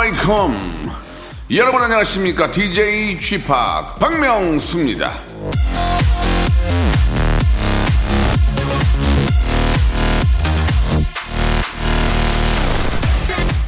Welcome 0.00 0.90
여러분 1.50 1.82
안녕하십니까 1.82 2.50
DJ 2.50 3.18
p 3.18 3.38
박명수입니다 3.44 5.12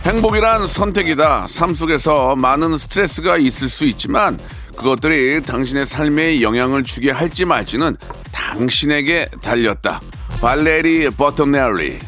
행복이란 0.05 0.66
선택이다. 0.66 1.46
삶 1.48 1.74
속에서 1.74 2.34
많은 2.36 2.78
스트레스가 2.78 3.36
있을 3.36 3.69
수 3.69 3.84
있지만 3.84 4.38
그것들이 4.77 5.42
당신의 5.42 5.84
삶에 5.84 6.41
영향을 6.41 6.83
주게 6.83 7.10
할지 7.10 7.44
말지는 7.44 7.96
당신에게 8.33 9.28
달렸다. 9.42 10.00
발레리 10.41 11.10
버터넬리 11.10 12.00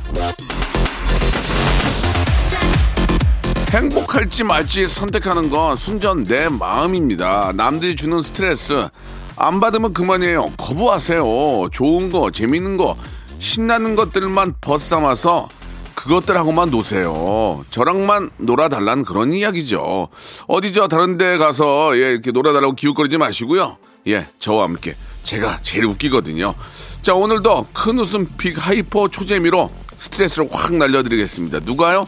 행복할지 3.74 4.44
말지 4.44 4.86
선택하는 4.86 5.50
건 5.50 5.76
순전 5.76 6.22
내 6.22 6.48
마음입니다. 6.48 7.50
남들이 7.56 7.96
주는 7.96 8.22
스트레스 8.22 8.86
안 9.34 9.58
받으면 9.58 9.92
그만이에요. 9.92 10.52
거부하세요. 10.56 11.70
좋은 11.72 12.12
거, 12.12 12.30
재밌는 12.30 12.76
거, 12.76 12.96
신나는 13.40 13.96
것들만 13.96 14.54
벗삼아서 14.60 15.48
그것들하고만 15.96 16.70
노세요. 16.70 17.64
저랑만 17.70 18.30
놀아달라는 18.36 19.04
그런 19.04 19.32
이야기죠. 19.32 20.06
어디죠? 20.46 20.86
다른 20.86 21.18
데 21.18 21.36
가서 21.36 21.98
예, 21.98 22.12
이렇게 22.12 22.30
놀아달라고 22.30 22.76
기웃거리지 22.76 23.18
마시고요. 23.18 23.78
예, 24.06 24.28
저와 24.38 24.64
함께 24.64 24.94
제가 25.24 25.58
제일 25.62 25.86
웃기거든요. 25.86 26.54
자, 27.02 27.14
오늘도 27.14 27.66
큰 27.72 27.98
웃음 27.98 28.28
big 28.38 28.54
hyper 28.56 29.08
초재미로 29.08 29.68
스트레스를 29.98 30.46
확 30.52 30.74
날려드리겠습니다. 30.74 31.60
누가요? 31.64 32.06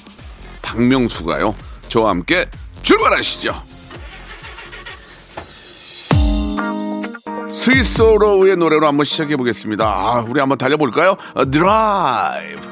박명수가요. 0.67 1.55
저와 1.89 2.11
함께 2.11 2.47
출발하시죠. 2.83 3.55
스위스로의 7.55 8.57
노래로 8.57 8.87
한번 8.87 9.05
시작해 9.05 9.37
보겠습니다. 9.37 9.85
아, 9.87 10.25
우리 10.29 10.41
한번 10.41 10.59
달려볼까요? 10.59 11.17
어, 11.35 11.51
드라이브. 11.51 12.67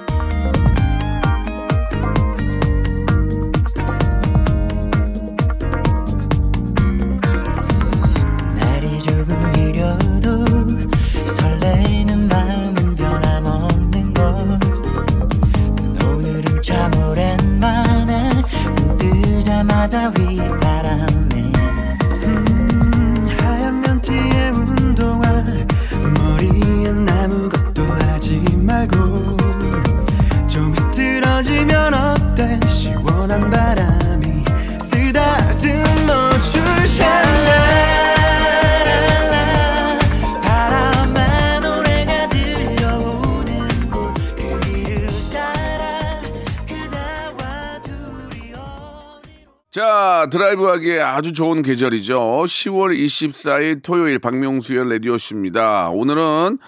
자, 50.25 50.31
드라이브 50.31 50.65
하기에 50.65 51.01
아주 51.01 51.35
좋은 51.35 51.61
계절이죠. 51.61 52.17
10월 52.17 52.99
24일 52.99 53.83
토요일 53.83 54.19
박명수의 54.19 54.89
라디오쇼입니다. 54.89 55.91
오늘은 55.91 56.59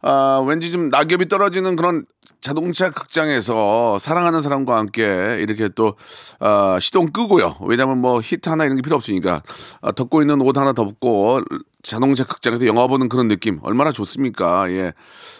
아, 0.00 0.42
왠지 0.46 0.72
좀 0.72 0.88
낙엽이 0.88 1.28
떨어지는 1.28 1.76
그런 1.76 2.06
자동차 2.40 2.88
극장에서 2.90 3.98
사랑하는 3.98 4.40
사람과 4.40 4.78
함께 4.78 5.36
이렇게 5.40 5.68
또 5.68 5.94
아, 6.40 6.78
시동 6.80 7.12
끄고요. 7.12 7.56
왜냐면 7.60 7.98
뭐 7.98 8.22
히터 8.22 8.48
하나 8.48 8.64
이런 8.64 8.76
게 8.76 8.82
필요 8.82 8.96
없으니까 8.96 9.42
아, 9.82 9.92
덮고 9.92 10.22
있는 10.22 10.40
옷 10.40 10.56
하나 10.56 10.72
덮고 10.72 11.42
자동차 11.82 12.24
극장에서 12.24 12.66
영화 12.66 12.86
보는 12.86 13.08
그런 13.08 13.28
느낌 13.28 13.58
얼마나 13.62 13.92
좋습니까? 13.92 14.70
예. 14.70 14.92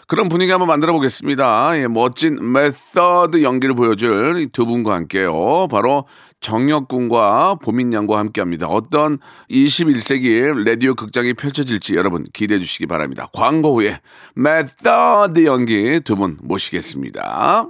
그런 0.07 0.29
분위기 0.29 0.51
한번 0.51 0.67
만들어 0.67 0.91
보겠습니다. 0.93 1.79
예, 1.79 1.87
멋진 1.87 2.51
메서드 2.51 3.43
연기를 3.43 3.75
보여줄 3.75 4.41
이 4.41 4.49
두 4.49 4.65
분과 4.65 4.93
함께요. 4.93 5.67
바로 5.71 6.05
정혁 6.43 6.89
군과 6.89 7.55
보민 7.55 7.91
양과 7.93 8.19
함께 8.19 8.41
합니다. 8.41 8.67
어떤 8.67 9.17
21세기 9.49 10.63
라디오 10.65 10.93
극장이 10.93 11.33
펼쳐질지 11.33 11.95
여러분 11.95 12.25
기대해 12.33 12.59
주시기 12.59 12.85
바랍니다. 12.85 13.27
광고 13.33 13.75
후에 13.75 13.99
메서드 14.35 15.45
연기 15.45 15.99
두 16.01 16.15
분 16.15 16.37
모시겠습니다. 16.43 17.69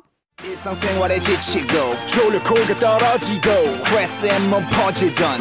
지치고, 1.21 1.95
떨어지고, 2.79 3.49
퍼지던, 4.69 5.39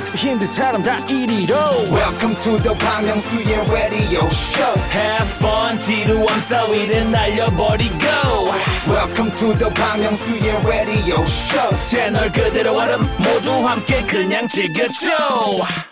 welcome 1.91 2.37
to 2.43 2.59
the 2.63 2.75
Bang 2.79 3.09
Myung-soo's 3.09 3.73
radio 3.73 4.29
show 4.29 4.79
Have 4.93 5.29
fun, 5.41 5.79
지루함 5.79 6.47
따위를 6.47 7.11
날려버리고. 7.11 8.92
Welcome 9.13 9.31
to 9.37 9.53
the 9.59 9.69
Myung-soo's 9.71 10.67
radio 10.67 11.23
show 11.25 11.79
채널 11.79 12.33
그대로 12.33 12.79
얼음 12.79 13.01
모두 13.19 13.53
함께 13.67 14.03
그냥 14.07 14.49
즐겨줘. 14.49 15.11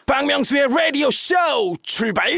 박명수의 0.06 0.68
라디오 0.74 1.10
쇼 1.10 1.34
출발 1.82 2.30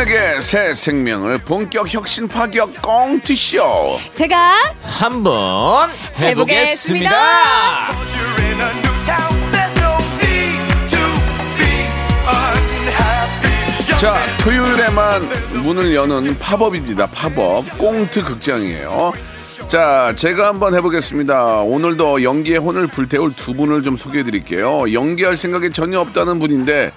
사연에게 0.00 0.40
새 0.40 0.74
생명을 0.74 1.38
본격 1.38 1.92
혁신 1.92 2.26
파격 2.26 2.80
꽁트쇼. 2.80 3.98
제가 4.14 4.74
한번 4.82 5.90
해보겠습니다. 6.18 7.10
자, 13.98 14.14
토요일에만 14.42 15.22
문을 15.64 15.94
여는 15.94 16.38
팝업입니다. 16.38 17.06
팝업. 17.08 17.78
꽁트 17.78 18.24
극장이에요. 18.24 19.12
자, 19.66 20.14
제가 20.16 20.48
한번 20.48 20.74
해보겠습니다. 20.74 21.56
오늘도 21.60 22.22
연기의 22.22 22.58
혼을 22.58 22.86
불태울 22.86 23.34
두 23.34 23.54
분을 23.54 23.82
좀 23.82 23.96
소개해 23.96 24.24
드릴게요. 24.24 24.92
연기할 24.92 25.36
생각이 25.36 25.72
전혀 25.72 26.00
없다는 26.00 26.38
분인데, 26.38 26.90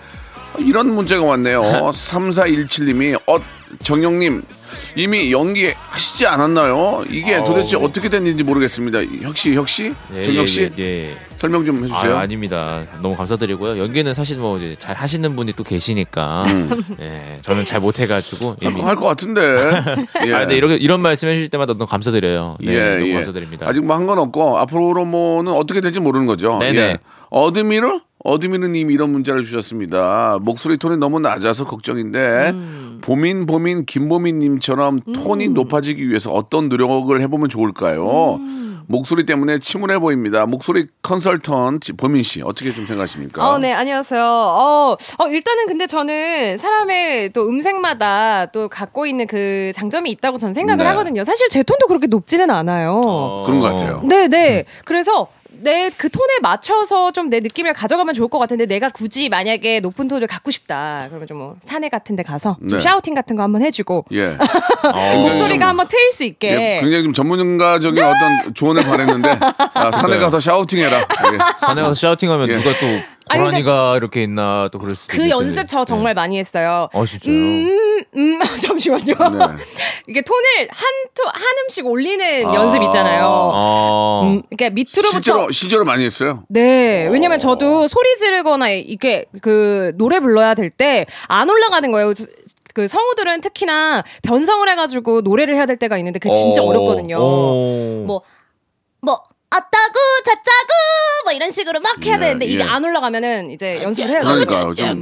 이런 0.60 0.94
문제가 0.94 1.24
왔네요. 1.24 1.62
3417님이, 1.62 3.20
어, 3.28 3.38
정영님, 3.84 4.42
이미 4.96 5.32
연기하시지 5.32 6.26
않았나요? 6.26 7.04
이게 7.10 7.36
아우. 7.36 7.46
도대체 7.46 7.78
어떻게 7.78 8.10
됐는지 8.10 8.44
모르겠습니다. 8.44 9.00
혁씨, 9.22 9.54
혁씨? 9.54 9.94
예, 10.16 10.24
정혁 10.24 10.48
씨? 10.48 10.70
예, 10.80 10.84
예. 11.10 11.18
설명 11.38 11.66
좀 11.66 11.84
해주세요. 11.84 12.16
아, 12.16 12.22
아닙니다. 12.22 12.82
너무 13.02 13.16
감사드리고요. 13.16 13.78
연기는 13.78 14.14
사실 14.14 14.38
뭐 14.38 14.60
잘 14.80 14.96
하시는 14.96 15.36
분이 15.36 15.54
또 15.54 15.64
계시니까 15.64 16.46
예, 17.02 17.38
저는 17.42 17.66
잘 17.66 17.82
못해가지고 17.82 18.56
이미 18.62 18.82
할것 18.82 19.04
같은데. 19.10 19.42
예. 20.26 20.34
아, 20.34 20.40
근데 20.40 20.56
이렇게 20.56 20.76
이런 20.76 21.02
말씀해 21.02 21.34
주실 21.36 21.50
때마다 21.50 21.74
너무 21.74 21.86
감사드려요. 21.86 22.58
네, 22.62 22.74
예, 22.74 22.96
너무 22.98 23.08
예. 23.10 23.14
감사드립니다. 23.16 23.68
아직 23.68 23.84
뭐 23.84 23.96
한 23.96 24.08
건 24.08 24.18
없고 24.20 24.58
앞으로 24.60 25.06
뭐는 25.06 25.52
어떻게 25.54 25.82
될지 25.82 26.00
모르는 26.00 26.26
거죠. 26.28 26.58
네네. 26.60 26.98
예. 27.34 27.38
어드미르? 27.38 28.00
어드미르님 28.24 28.92
이런 28.92 29.10
문자를 29.10 29.44
주셨습니다. 29.44 30.40
목소리 30.42 30.78
톤이 30.78 30.98
너무 30.98 31.20
낮아서 31.20 31.66
걱정인데 31.66 32.52
음. 32.52 33.00
보민 33.02 33.46
보민 33.46 33.86
김보민님처럼 33.86 35.02
톤이 35.14 35.50
높아지기 35.50 36.08
위해서 36.08 36.32
어떤 36.32 36.70
노력을 36.70 37.20
해보면 37.20 37.50
좋을까요? 37.50 38.36
음. 38.36 38.64
목소리 38.88 39.26
때문에 39.26 39.60
침울해 39.60 39.98
보입니다. 40.00 40.46
목소리 40.46 40.88
컨설턴트 41.02 41.96
보민 41.96 42.24
씨 42.24 42.42
어떻게 42.42 42.74
좀 42.74 42.86
생각하십니까? 42.86 43.50
어, 43.50 43.58
네, 43.58 43.72
안녕하세요. 43.72 44.22
어, 44.24 44.98
어, 45.20 45.28
일단은 45.28 45.68
근데 45.68 45.88
저는 45.88 46.58
사람의 46.58 47.32
또 47.32 47.48
음색마다 47.48 48.48
또 48.48 48.68
갖고 48.68 49.06
있는 49.06 49.26
그 49.28 49.72
장점이 49.74 50.10
있다고 50.12 50.38
전 50.38 50.54
생각을 50.54 50.84
네. 50.84 50.90
하거든요. 50.90 51.24
사실 51.24 51.48
제 51.50 51.64
톤도 51.64 51.88
그렇게 51.88 52.08
높지는 52.08 52.50
않아요. 52.50 52.94
어, 52.94 53.44
그런 53.46 53.60
것 53.60 53.70
같아요. 53.70 54.02
네, 54.04 54.28
네. 54.28 54.66
그래서 54.86 55.28
내 55.64 55.90
그 55.98 56.10
톤에 56.10 56.40
맞춰서 56.42 57.12
좀 57.12 57.30
내 57.30 57.40
느낌을 57.40 57.74
가져가면 57.74 58.14
좋을 58.14 58.28
것 58.28 58.38
같은데 58.38 58.66
내가 58.66 58.90
굳이 58.90 59.30
만약에 59.30 59.80
높은 59.80 60.08
톤을 60.08 60.28
갖고 60.28 60.52
싶다. 60.52 61.06
그러면 61.10 61.28
좀 61.28 61.38
뭐 61.38 61.56
산에 61.62 61.90
같은 61.90 62.16
데 62.16 62.22
가서 62.24 62.58
좀 62.60 62.68
네. 62.78 62.80
샤우팅 62.80 63.14
같은 63.16 63.36
거 63.36 63.44
한번 63.44 63.62
해주고 63.64 64.06
예. 64.12 64.38
목소리가 65.24 65.68
한번 65.70 65.88
트일 65.88 66.12
수 66.12 66.24
있게 66.26 66.52
예, 66.52 66.80
굉장히 66.82 67.04
좀 67.04 67.14
전문가적인 67.14 68.04
어떤 68.04 68.54
조언을 68.54 68.84
바랬는데 68.84 69.40
아, 69.74 69.92
산에 69.92 70.18
가서 70.20 70.40
샤우팅해라. 70.40 70.98
예. 71.00 71.06
산에 71.60 71.82
가서 71.82 71.96
샤우팅하면 71.96 72.50
예. 72.50 72.58
누가 72.58 72.70
또 72.80 72.86
아니, 73.30 73.44
고라니가 73.44 73.98
이렇게 73.98 74.24
있나 74.24 74.70
또 74.72 74.80
그럴 74.80 74.96
수도 74.96 75.16
그. 75.16 75.30
연습 75.30 75.68
저 75.68 75.86
정말 75.86 76.14
많이 76.14 76.38
했어요. 76.38 76.90
어 76.94 77.06
진짜요? 77.06 77.34
음, 77.34 78.40
잠시만요. 78.62 79.06
네. 79.16 79.64
이게 80.08 80.22
톤을 80.22 80.68
한, 80.70 80.90
토, 81.16 81.24
한 81.28 81.42
음씩 81.66 81.86
올리는 81.86 82.44
연습 82.54 82.82
있잖아요. 82.84 83.26
어. 83.28 84.22
음, 84.26 84.42
그러니까 84.50 84.70
밑으로부터. 84.76 85.12
실제로 85.12 85.52
실제로 85.52 85.86
많이 85.86 86.04
했어요. 86.06 86.44
네. 86.50 87.08
왜냐면 87.12 87.40
저도 87.40 87.88
소리 87.88 88.16
지르거나 88.18 88.70
이게 88.70 89.26
그 89.42 89.94
노래 89.98 90.20
불러야 90.20 90.54
될 90.56 90.70
때 90.70 91.06
안 91.28 91.50
올라가는 91.50 91.90
거예요. 91.92 92.14
저- 92.14 92.26
그 92.74 92.88
성우들은 92.88 93.42
특히나 93.42 94.04
변성을 94.24 94.68
해가지고 94.68 95.22
노래를 95.22 95.56
해야 95.56 95.68
될 95.68 95.78
때가 95.78 95.98
있는데 96.00 96.18
그게 96.18 96.34
진짜 96.34 96.64
어. 96.64 96.66
어렵거든요. 96.66 97.18
어. 97.20 98.04
뭐, 98.08 98.22
뭐, 99.54 99.58
어따구, 99.58 100.00
저따구, 100.26 100.74
뭐 101.26 101.34
이런 101.34 101.52
식으로 101.52 101.80
막 101.80 102.04
해야 102.06 102.16
예, 102.16 102.20
되는데 102.20 102.46
이게 102.46 102.60
예. 102.60 102.64
안 102.68 102.84
올라가면 102.84 103.52
이제 103.52 103.82
연습을 103.84 104.10
해요. 104.10 104.20
그러니까요. 104.24 104.74
좀, 104.74 105.02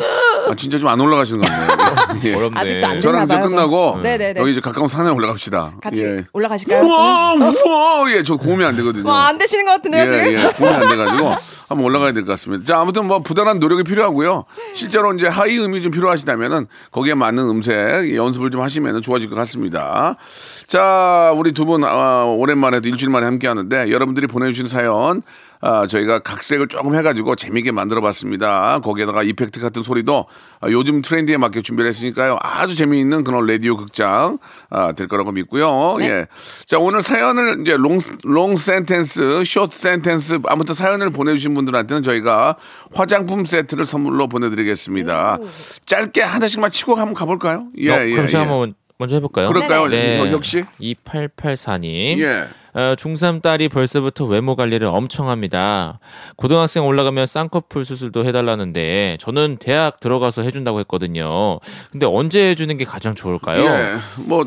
아, 0.49 0.55
진짜 0.55 0.77
좀 0.77 0.89
안 0.91 0.99
올라가시는 0.99 1.41
것 1.41 1.47
같네요. 1.47 2.19
예. 2.25 2.33
어렵네. 2.35 2.59
아직도 2.59 2.87
안 2.87 3.01
저랑 3.01 3.25
이제 3.25 3.35
봐요, 3.35 3.45
끝나고 3.47 3.99
네네네. 4.03 4.41
여기 4.41 4.51
이제 4.51 4.59
가까운 4.61 4.87
산에 4.89 5.09
올라갑시다. 5.09 5.75
같이 5.81 6.03
예. 6.03 6.23
올라가실까요? 6.33 6.83
우와 6.83 7.33
우와 7.33 8.11
예, 8.11 8.23
저 8.23 8.35
고음이 8.35 8.63
안 8.65 8.75
되거든요. 8.75 9.07
와, 9.09 9.27
안 9.27 9.37
되시는 9.37 9.63
것 9.65 9.71
같은데요, 9.71 10.09
지금? 10.09 10.25
예, 10.25 10.43
예, 10.43 10.47
고음이 10.49 10.75
안 10.75 10.89
돼가지고 10.89 11.35
한번 11.69 11.85
올라가야 11.85 12.11
될 12.11 12.25
것 12.25 12.31
같습니다. 12.33 12.65
자, 12.65 12.81
아무튼 12.81 13.05
뭐 13.05 13.19
부단한 13.19 13.59
노력이 13.59 13.83
필요하고요. 13.83 14.43
실제로 14.73 15.13
이제 15.13 15.27
하이 15.27 15.57
음이 15.57 15.81
좀 15.81 15.91
필요하시다면은 15.93 16.67
거기에 16.91 17.13
맞는 17.13 17.41
음색 17.49 18.13
연습을 18.15 18.51
좀 18.51 18.61
하시면 18.61 19.01
좋아질 19.01 19.29
것 19.29 19.35
같습니다. 19.37 20.17
자, 20.71 21.33
우리 21.35 21.51
두 21.51 21.65
분 21.65 21.83
아, 21.83 22.23
오랜만에 22.23 22.79
또 22.79 22.87
일주일 22.87 23.11
만에 23.11 23.25
함께 23.25 23.45
하는데 23.45 23.91
여러분들이 23.91 24.25
보내주신 24.27 24.67
사연 24.67 25.21
아, 25.59 25.85
저희가 25.85 26.19
각색을 26.19 26.69
조금 26.69 26.95
해가지고 26.95 27.35
재미있게 27.35 27.73
만들어 27.73 27.99
봤습니다. 27.99 28.79
거기에다가 28.79 29.21
effect 29.21 29.59
같은 29.59 29.83
소리도 29.83 30.27
아, 30.61 30.69
요즘 30.69 31.01
트렌드에 31.01 31.35
맞게 31.35 31.61
준비를 31.61 31.89
했으니까요. 31.89 32.37
아주 32.41 32.75
재미있는 32.75 33.25
그런 33.25 33.45
라디오 33.47 33.75
극장 33.75 34.37
아, 34.69 34.93
될 34.93 35.09
거라고 35.09 35.33
믿고요. 35.33 35.97
예. 36.03 36.27
자, 36.65 36.79
오늘 36.79 37.01
사연을 37.01 37.59
이제 37.61 37.75
long, 37.75 37.99
long 38.23 38.55
sentence, 38.55 39.43
short 39.43 39.73
sentence 39.73 40.39
아무튼 40.45 40.73
사연을 40.73 41.09
보내주신 41.09 41.53
분들한테는 41.53 42.01
저희가 42.01 42.55
화장품 42.93 43.43
세트를 43.43 43.85
선물로 43.85 44.29
보내드리겠습니다. 44.29 45.37
짧게 45.85 46.21
하나씩만 46.21 46.71
치고 46.71 46.95
한번 46.95 47.13
가볼까요? 47.13 47.67
예, 47.77 47.91
어, 47.91 48.05
예. 48.05 48.11
그럼 48.11 48.27
제가 48.27 48.45
예. 48.45 48.47
한번 48.47 48.73
먼저 49.01 49.15
해볼까요? 49.15 49.47
그럴까요? 49.47 49.87
네. 49.87 50.31
역시? 50.31 50.63
2884님. 50.79 52.19
예. 52.19 52.47
어, 52.73 52.95
중3 52.95 53.41
딸이 53.41 53.67
벌써부터 53.69 54.25
외모 54.25 54.55
관리를 54.55 54.85
엄청 54.85 55.27
합니다. 55.27 55.99
고등학생 56.35 56.85
올라가면 56.85 57.25
쌍꺼풀 57.25 57.83
수술도 57.83 58.25
해달라는데 58.25 59.17
저는 59.19 59.57
대학 59.59 59.99
들어가서 59.99 60.43
해준다고 60.43 60.79
했거든요. 60.81 61.59
근데 61.91 62.05
언제 62.05 62.51
해주는 62.51 62.77
게 62.77 62.85
가장 62.85 63.15
좋을까요? 63.15 63.65
예. 63.65 63.95
뭐, 64.27 64.45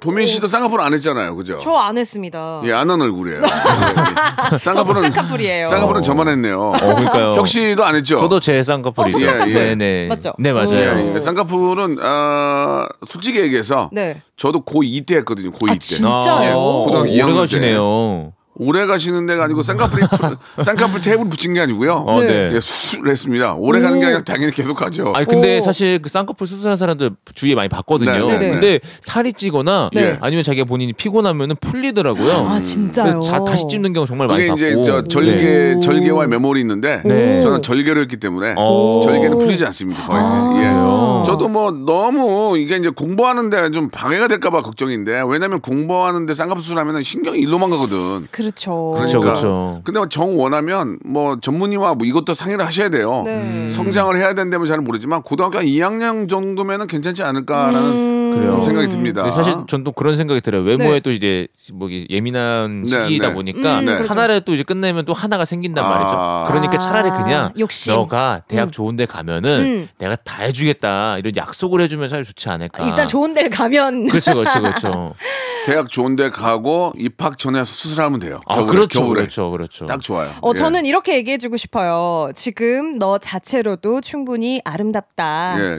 보민 0.00 0.26
씨도 0.26 0.46
쌍꺼풀 0.46 0.80
안 0.82 0.92
했잖아요. 0.92 1.34
그죠? 1.36 1.58
저 1.58 1.70
안 1.76 1.96
했습니다. 1.96 2.60
예, 2.64 2.72
안 2.72 2.90
한 2.90 3.00
얼굴이에요. 3.00 3.40
예, 3.40 4.54
예. 4.54 4.58
쌍꺼풀은 4.58 5.02
속쌍꺼풀이에요. 5.10 5.66
쌍꺼풀은 5.68 6.02
저만 6.02 6.28
했네요. 6.28 6.60
어, 6.60 6.72
그러니까요. 6.78 7.32
혁 7.34 7.48
씨도 7.48 7.82
안 7.84 7.94
했죠? 7.94 8.20
저도 8.20 8.40
제 8.40 8.62
쌍꺼풀이 8.62 9.08
어, 9.08 9.12
속쌍꺼풀. 9.12 9.48
예, 9.50 9.54
예. 9.70 9.74
네네. 9.74 10.08
맞죠? 10.08 10.34
네 10.38 10.52
맞아요. 10.52 10.72
예, 10.74 11.14
예. 11.14 11.20
쌍꺼풀은 11.20 11.96
아, 12.02 12.86
솔직히 13.08 13.40
얘기해서 13.40 13.88
네. 13.92 14.20
저도 14.36 14.64
고2 14.64 15.06
때 15.06 15.16
했거든요. 15.16 15.50
고2 15.50 15.70
아, 15.70 15.72
때. 15.72 15.78
진짜요? 15.78 16.44
예, 16.48 16.52
고등학교 16.52 17.00
오래 17.00 17.10
2학년 17.12 17.34
때. 17.34 17.40
가시네요. 17.40 18.32
오래 18.58 18.86
가시는 18.86 19.26
데가 19.26 19.44
아니고 19.44 19.62
쌍꺼풀이 19.62 20.02
푸- 20.56 20.62
쌍꺼풀 20.62 21.00
테이블 21.02 21.28
붙인 21.28 21.52
게 21.54 21.60
아니고요. 21.60 21.92
어, 22.06 22.20
네. 22.20 22.52
예, 22.54 22.60
수술을 22.60 23.12
했습니다. 23.12 23.54
오래 23.54 23.80
가는 23.80 23.98
게 24.00 24.06
아니라 24.06 24.22
당연히 24.22 24.52
계속 24.52 24.80
하죠. 24.82 25.12
아니 25.14 25.26
근데 25.26 25.58
오. 25.58 25.60
사실 25.60 26.00
그 26.00 26.08
쌍꺼풀 26.08 26.46
수술한 26.46 26.76
사람들 26.78 27.10
주위에 27.34 27.54
많이 27.54 27.68
봤거든요. 27.68 28.12
네, 28.26 28.26
네, 28.26 28.38
네. 28.38 28.50
근데 28.50 28.80
살이 29.00 29.32
찌거나 29.32 29.90
네. 29.92 30.16
아니면 30.20 30.42
자기가 30.42 30.64
본인이 30.64 30.92
피곤하면은 30.94 31.56
풀리더라고요. 31.60 32.32
아, 32.48 32.60
진짜요? 32.62 33.20
자, 33.20 33.44
다시 33.44 33.66
찝는 33.68 33.92
경우 33.92 34.06
정말 34.06 34.26
많이 34.26 34.46
그게 34.48 34.70
봤고. 34.70 34.80
이제 34.80 34.90
저 34.90 35.02
절개 35.04 35.42
네. 35.74 35.80
절개와 35.80 36.26
메모리 36.26 36.60
있는데 36.60 37.02
네. 37.04 37.40
저는 37.42 37.60
절개를 37.62 38.00
했기 38.02 38.16
때문에 38.16 38.54
어. 38.56 39.00
절개는 39.04 39.38
풀리지 39.38 39.64
않습니다. 39.66 40.02
거의. 40.06 40.20
예. 40.56 40.60
그래요? 40.60 41.22
저도 41.26 41.48
뭐 41.48 41.70
너무 41.70 42.56
이게 42.58 42.76
이제 42.76 42.88
공부하는데 42.88 43.70
좀 43.72 43.90
방해가 43.90 44.28
될까봐 44.28 44.62
걱정인데 44.62 45.22
왜냐면 45.28 45.60
공부하는데 45.60 46.32
쌍꺼풀 46.32 46.62
수술하면 46.62 47.02
신경이 47.02 47.38
일로만 47.40 47.68
가거든. 47.70 48.26
그 48.30 48.45
렇죠. 48.46 48.92
그렇죠, 48.94 49.20
그렇죠. 49.20 49.80
근데 49.84 49.98
뭐정 49.98 50.38
원하면 50.38 50.98
뭐 51.04 51.38
전문의와 51.40 51.94
뭐 51.94 52.06
이것도 52.06 52.34
상의를 52.34 52.64
하셔야 52.64 52.88
돼요. 52.88 53.22
네. 53.24 53.68
성장을 53.68 54.16
해야 54.16 54.34
된다면 54.34 54.66
잘 54.66 54.80
모르지만 54.80 55.22
고등학교 55.22 55.58
한 55.58 55.66
2학년 55.66 56.28
정도면은 56.28 56.86
괜찮지 56.86 57.22
않을까라는 57.22 57.80
음. 57.80 58.15
그래요. 58.36 58.52
좀 58.52 58.62
생각이 58.62 58.88
듭니다. 58.88 59.30
사실 59.30 59.54
전 59.68 59.84
또 59.84 59.92
그런 59.92 60.16
생각이 60.16 60.40
들어요. 60.40 60.62
외모에 60.62 60.94
네. 60.94 61.00
또 61.00 61.10
이제 61.12 61.46
뭐 61.72 61.88
예민한 62.10 62.82
네, 62.82 62.88
시기이다 63.04 63.28
네. 63.28 63.34
보니까 63.34 63.78
음, 63.80 63.84
네. 63.84 63.94
그렇죠. 63.96 64.10
하나를 64.10 64.40
또 64.44 64.54
이제 64.54 64.62
끝내면 64.62 65.04
또 65.04 65.12
하나가 65.12 65.44
생긴단 65.44 65.84
아. 65.84 65.88
말이죠. 65.88 66.44
그러니까 66.52 66.78
차라리 66.78 67.10
그냥 67.10 67.52
욕심. 67.58 67.92
너가 67.94 68.42
대학 68.48 68.72
좋은데 68.72 69.06
가면은 69.06 69.60
음. 69.60 69.88
내가 69.98 70.16
다 70.16 70.42
해주겠다 70.42 71.18
이런 71.18 71.36
약속을 71.36 71.80
해주면 71.82 72.08
참 72.08 72.24
좋지 72.24 72.48
않을까. 72.48 72.84
일단 72.84 73.06
좋은 73.06 73.34
데를 73.34 73.50
가면 73.50 74.08
그렇죠, 74.08 74.34
그렇죠, 74.34 74.60
그렇죠. 74.60 75.10
대학 75.66 75.88
좋은데 75.88 76.30
가고 76.30 76.92
입학 76.96 77.38
전에 77.38 77.64
수술하면 77.64 78.20
돼요. 78.20 78.40
아, 78.46 78.54
겨울에, 78.56 78.70
그렇죠, 78.70 79.00
겨울에. 79.00 79.20
그렇죠, 79.22 79.50
그렇죠. 79.50 79.86
딱 79.86 80.00
좋아요. 80.00 80.30
어, 80.40 80.50
예. 80.54 80.58
저는 80.58 80.86
이렇게 80.86 81.14
얘기해주고 81.16 81.56
싶어요. 81.56 82.30
지금 82.36 82.98
너 83.00 83.18
자체로도 83.18 84.00
충분히 84.00 84.60
아름답다. 84.64 85.56
예, 85.58 85.76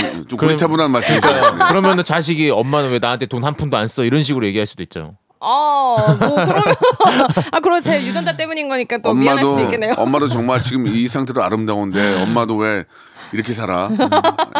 좀, 0.00 0.26
좀 0.28 0.36
고리타분한 0.38 0.90
말씀이죠. 0.90 1.26
그러면은 1.80 2.04
자식이 2.04 2.50
엄마는 2.50 2.90
왜 2.90 2.98
나한테 2.98 3.26
돈 3.26 3.44
한 3.44 3.54
푼도 3.54 3.76
안 3.76 3.86
써 3.88 4.04
이런 4.04 4.22
식으로 4.22 4.46
얘기할 4.46 4.66
수도 4.66 4.82
있죠. 4.82 5.16
아, 5.40 6.16
뭐 6.18 6.34
그러면 6.34 6.74
아, 7.52 7.60
그럼 7.60 7.80
제 7.80 7.94
유전자 7.96 8.36
때문인 8.36 8.68
거니까 8.68 8.98
또 8.98 9.12
미안할 9.14 9.44
수도 9.44 9.62
있겠네요. 9.64 9.94
엄마도 9.96 10.26
정말 10.28 10.62
지금 10.62 10.86
이 10.86 11.06
상태로 11.06 11.42
아름다운데 11.42 12.22
엄마도 12.22 12.56
왜 12.56 12.84
이렇게 13.32 13.52
살아? 13.52 13.88
음, 13.88 13.98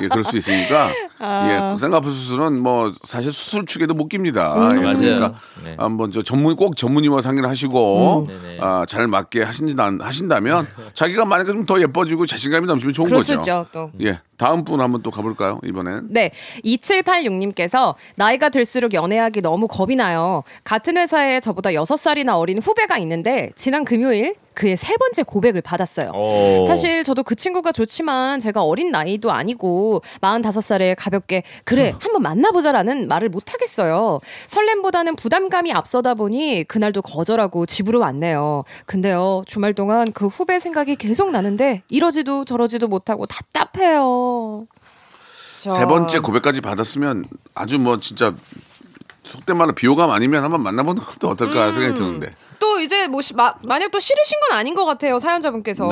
예, 0.03 0.09
그럴 0.09 0.25
수 0.25 0.37
있으니까 0.37 0.91
아. 1.19 1.73
예, 1.75 1.79
쌍꺼풀 1.79 2.11
수술은 2.11 2.61
뭐 2.61 2.93
사실 3.05 3.33
수술 3.33 3.67
측에도 3.67 3.95
못 3.95 4.09
깁니다. 4.09 4.55
음. 4.55 4.79
예, 4.79 4.83
맞아요. 4.83 4.97
그러니까 4.99 5.35
네. 5.65 5.75
한번 5.79 6.11
저 6.11 6.23
전문 6.23 6.57
꼭 6.57 6.77
전문의와 6.77 7.23
상의를 7.23 7.49
하시고 7.49 8.27
음. 8.29 8.59
아, 8.61 8.85
잘 8.89 9.07
맞게 9.09 9.43
하신다 9.43 9.93
하신다면 10.01 10.67
자기가 10.95 11.25
만약에 11.25 11.53
좀 11.53 11.67
더 11.67 11.81
예뻐지고 11.81 12.27
자신감이 12.27 12.67
넘치면 12.69 12.95
좋은 12.95 13.09
그럴 13.09 13.23
수 13.25 13.37
거죠. 13.37 13.41
있죠, 13.41 13.67
또. 13.73 13.91
예, 14.03 14.21
다음 14.37 14.65
분 14.65 14.81
한번 14.81 15.03
또 15.03 15.11
가볼까요? 15.11 15.59
이번엔 15.65 16.09
네. 16.11 16.31
2786님께서 16.65 17.95
나이가 18.15 18.49
들수록 18.49 18.95
연애하기 18.95 19.43
너무 19.43 19.67
겁이 19.67 19.97
나요. 19.97 20.43
같은 20.65 20.97
회사에 20.97 21.41
저보다 21.41 21.71
6살이나 21.71 22.39
어린 22.39 22.59
후배가 22.59 22.99
있는데 22.99 23.51
지난 23.57 23.85
금요일 23.85 24.35
그의 24.57 24.77
세 24.79 24.97
번째 24.97 25.23
고백을 25.23 25.61
받았어요. 25.61 26.11
어. 26.15 26.63
사실 26.67 27.05
저도 27.05 27.23
그 27.23 27.35
친구가 27.37 27.73
좋지만 27.73 28.41
제가 28.41 28.63
어린 28.63 28.91
나이도 28.91 29.31
아니고 29.31 30.01
45살에 30.23 30.95
가볍게 30.99 31.43
그래 31.65 31.95
한번 32.01 32.23
만나보자라는 32.23 33.07
말을 33.07 33.29
못 33.29 33.53
하겠어요. 33.53 34.19
설렘보다는 34.49 35.15
부담감이 35.17 35.73
앞서다 35.73 36.15
보니 36.15 36.65
그날도 36.65 37.03
거절하고 37.03 37.67
집으로 37.67 38.01
왔네요. 38.01 38.65
근데요 38.87 39.43
주말 39.47 39.75
동안 39.75 40.11
그 40.13 40.27
후배 40.27 40.59
생각이 40.59 40.97
계속 40.97 41.31
나는데 41.31 41.83
이러지도 41.91 42.47
저러지도 42.47 42.89
못하고 42.89 43.27
답답해요. 43.27 44.67
저- 45.61 45.71
세 45.75 45.85
번째 45.85 46.21
고백까지 46.21 46.63
받았으면 46.63 47.27
아주 47.55 47.79
뭐 47.79 48.01
진짜 48.01 48.33
속된 49.25 49.57
말로 49.59 49.73
비호감 49.75 50.11
아니면 50.11 50.45
한번 50.45 50.63
만나보는 50.63 51.03
것도 51.03 51.29
어떨까 51.29 51.73
생각이 51.73 51.95
드는데. 51.95 52.35
또 52.59 52.81
이제 52.81 53.07
뭐 53.09 53.23
시- 53.23 53.35
마, 53.35 53.55
만약 53.63 53.91
또 53.91 53.99
싫으신 53.99 54.39
건 54.49 54.59
아닌 54.59 54.75
것 54.75 54.85
같아요 54.85 55.19
사연자분께서 55.19 55.87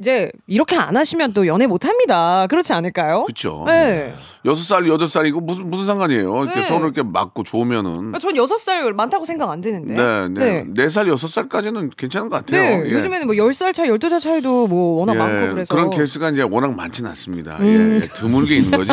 이제 0.00 0.30
이렇게 0.46 0.76
안 0.76 0.96
하시면 0.96 1.32
또 1.32 1.46
연애 1.46 1.66
못 1.66 1.84
합니다. 1.84 2.46
그렇지 2.48 2.72
않을까요? 2.72 3.24
그렇죠. 3.24 3.64
네. 3.66 4.14
여섯 4.44 4.62
살, 4.62 4.86
여덟 4.88 5.08
살이고 5.08 5.40
무슨 5.40 5.68
무슨 5.68 5.86
상관이에요. 5.86 6.44
이렇게 6.44 6.60
네. 6.60 6.62
서로 6.62 6.84
이렇게 6.84 7.02
맞고 7.02 7.42
좋으면은. 7.42 8.12
전 8.20 8.36
여섯 8.36 8.56
살 8.58 8.92
많다고 8.92 9.24
생각 9.24 9.50
안 9.50 9.60
드는데. 9.60 9.94
네, 9.94 10.28
네. 10.28 10.64
네 10.66 10.88
살, 10.88 11.08
여섯 11.08 11.26
살까지는 11.26 11.90
괜찮은 11.96 12.28
것 12.28 12.36
같아요. 12.36 12.60
네, 12.60 12.88
예. 12.88 12.92
요즘에는 12.92 13.26
뭐 13.26 13.34
10살 13.34 13.74
차이, 13.74 13.88
12살 13.88 14.20
차이도 14.20 14.68
뭐 14.68 15.00
워낙 15.00 15.14
예, 15.14 15.18
많고 15.18 15.54
그래서. 15.54 15.74
음. 15.74 15.76
런 15.76 15.90
개수가 15.90 16.30
이제 16.30 16.42
워낙 16.42 16.74
많지는 16.74 17.10
않습니다. 17.10 17.58
예, 17.62 18.00
드물게 18.14 18.56
있는 18.56 18.70
거지. 18.70 18.92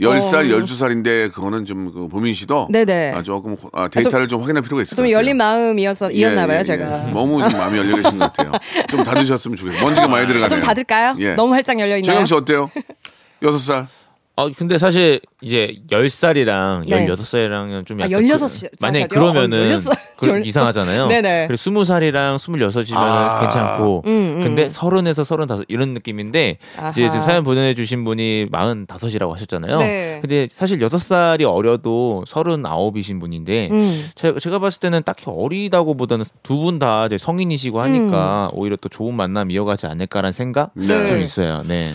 10살, 0.00 0.52
어. 0.52 0.58
12살인데 0.58 1.32
그거는 1.32 1.64
좀그 1.64 2.08
보민 2.08 2.34
씨도 2.34 2.68
네네. 2.70 3.12
아, 3.14 3.22
조금 3.22 3.56
아, 3.72 3.88
데이터를 3.88 4.28
좀, 4.28 4.42
확인할 4.42 4.62
필요가 4.62 4.82
있을 4.82 4.90
것좀 4.90 5.04
같아요. 5.04 5.16
열린 5.16 5.36
마음이어서 5.36 6.10
이었나 6.10 6.46
봐요, 6.46 6.56
예, 6.56 6.60
예, 6.60 6.64
제가. 6.64 7.08
예. 7.08 7.12
너무 7.12 7.48
좀 7.48 7.58
마음이 7.58 7.78
열려 7.78 7.96
계신 7.96 8.18
것 8.18 8.32
같아요. 8.32 8.52
좀 8.88 9.02
닫으셨으면 9.02 9.56
좋겠어요. 9.56 9.82
먼지가 9.82 10.08
많이. 10.08 10.22
아, 10.22 10.41
좀 10.48 10.60
닫을까요? 10.60 11.16
예. 11.18 11.34
너무 11.34 11.52
활짝 11.54 11.78
열려 11.78 11.96
있나요? 11.96 12.12
정영 12.14 12.26
씨 12.26 12.34
어때요? 12.34 12.70
여섯 13.42 13.58
살. 13.58 13.86
어 14.34 14.50
근데 14.50 14.78
사실 14.78 15.20
이제 15.42 15.76
10살이랑 15.90 16.88
네. 16.88 17.06
16살이랑은 17.06 17.84
좀 17.84 18.00
아, 18.00 18.04
약간 18.10 18.22
16 18.26 18.40
그- 18.40 18.48
살이요? 18.48 18.70
만약에 18.80 19.04
어, 19.04 19.08
그러면은 19.08 19.68
16살. 19.76 19.98
그 20.16 20.28
열- 20.28 20.46
이상하잖아요. 20.46 21.08
네네. 21.08 21.46
그리고 21.48 21.60
20살이랑 21.60 22.36
26이면 22.38 22.94
아. 22.96 23.40
괜찮고 23.40 24.04
음, 24.06 24.10
음. 24.10 24.40
근데 24.42 24.68
30에서 24.68 25.24
35 25.24 25.64
이런 25.68 25.92
느낌인데 25.92 26.56
아하. 26.78 26.88
이제 26.90 27.08
지금 27.08 27.20
사연 27.20 27.44
보내 27.44 27.74
주신 27.74 28.04
분이 28.04 28.46
45이라고 28.50 29.32
하셨잖아요. 29.32 29.78
네. 29.80 30.18
근데 30.22 30.48
사실 30.50 30.78
6살이 30.78 31.44
어려도 31.44 32.24
39이신 32.26 33.20
분인데 33.20 33.68
음. 33.70 34.10
제가, 34.14 34.38
제가 34.40 34.58
봤을 34.60 34.80
때는 34.80 35.02
딱히 35.04 35.24
어리다고 35.26 35.94
보다는 35.94 36.24
두 36.42 36.56
분 36.62 36.78
다 36.78 37.06
성인이시고 37.18 37.80
하니까 37.82 38.48
오히려 38.54 38.76
또 38.76 38.88
좋은 38.88 39.14
만남 39.14 39.50
이어가지 39.50 39.86
않을까라는 39.86 40.32
생각 40.32 40.70
네. 40.74 41.06
좀 41.06 41.20
있어요. 41.20 41.62
네. 41.66 41.90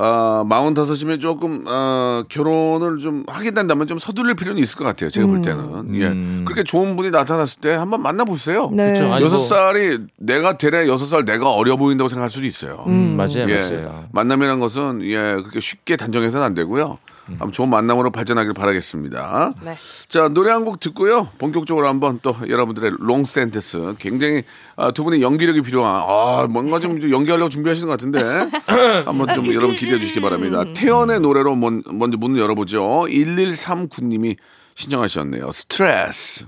아, 0.00 0.44
45이면 0.48 1.20
조금, 1.20 1.64
어, 1.66 2.22
결혼을 2.28 2.98
좀 2.98 3.24
하게 3.26 3.50
된다면 3.50 3.88
좀 3.88 3.98
서둘릴 3.98 4.36
필요는 4.36 4.62
있을 4.62 4.78
것 4.78 4.84
같아요. 4.84 5.10
제가 5.10 5.26
볼 5.26 5.42
때는. 5.42 5.58
음. 5.64 5.94
예. 6.40 6.44
그렇게 6.44 6.62
좋은 6.62 6.96
분이 6.96 7.10
나타났을 7.10 7.60
때 7.60 7.74
한번 7.74 8.00
만나보세요. 8.02 8.70
네. 8.72 8.92
그쵸. 8.92 9.12
아니, 9.12 9.24
여섯 9.24 9.36
뭐- 9.38 9.44
살이 9.46 9.98
내가 10.16 10.56
되레 10.56 10.86
여섯 10.86 11.04
살 11.06 11.24
내가 11.24 11.52
어려 11.52 11.76
보인다고 11.76 12.08
생각할 12.08 12.30
수도 12.30 12.46
있어요. 12.46 12.84
음, 12.86 13.16
맞아요, 13.16 13.46
예. 13.48 13.56
맞아요. 13.56 14.04
만남이라는 14.12 14.60
것은 14.60 15.02
예, 15.02 15.16
그렇게 15.16 15.58
쉽게 15.58 15.96
단정해서는 15.96 16.46
안 16.46 16.54
되고요. 16.54 16.98
아무튼 17.38 17.52
좋은 17.52 17.68
만남으로 17.70 18.10
발전하길 18.10 18.52
바라겠습니다. 18.54 19.54
네. 19.64 19.74
자, 20.08 20.28
노래 20.28 20.50
한 20.50 20.64
곡 20.64 20.80
듣고요. 20.80 21.28
본격적으로 21.38 21.86
한번 21.88 22.18
또 22.22 22.36
여러분들의 22.48 22.92
long 22.98 23.24
sentence 23.24 23.94
굉장히 23.98 24.42
아, 24.76 24.90
두 24.90 25.04
분의 25.04 25.22
연기력이 25.22 25.62
필요한 25.62 26.02
아, 26.06 26.46
뭔가 26.50 26.80
좀 26.80 26.98
연기하려고 27.10 27.48
준비하시는 27.48 27.86
것 27.86 27.92
같은데 27.92 28.20
한번 29.06 29.32
좀 29.34 29.46
여러분 29.54 29.76
기대해 29.76 29.98
주시기 29.98 30.20
바랍니다. 30.20 30.64
태연의 30.74 31.20
노래로 31.20 31.54
먼, 31.56 31.82
먼저 31.92 32.16
문을 32.18 32.40
열어보죠. 32.40 33.06
1139님이 33.08 34.36
신청하셨네요. 34.74 35.50
스트레스. 35.52 36.46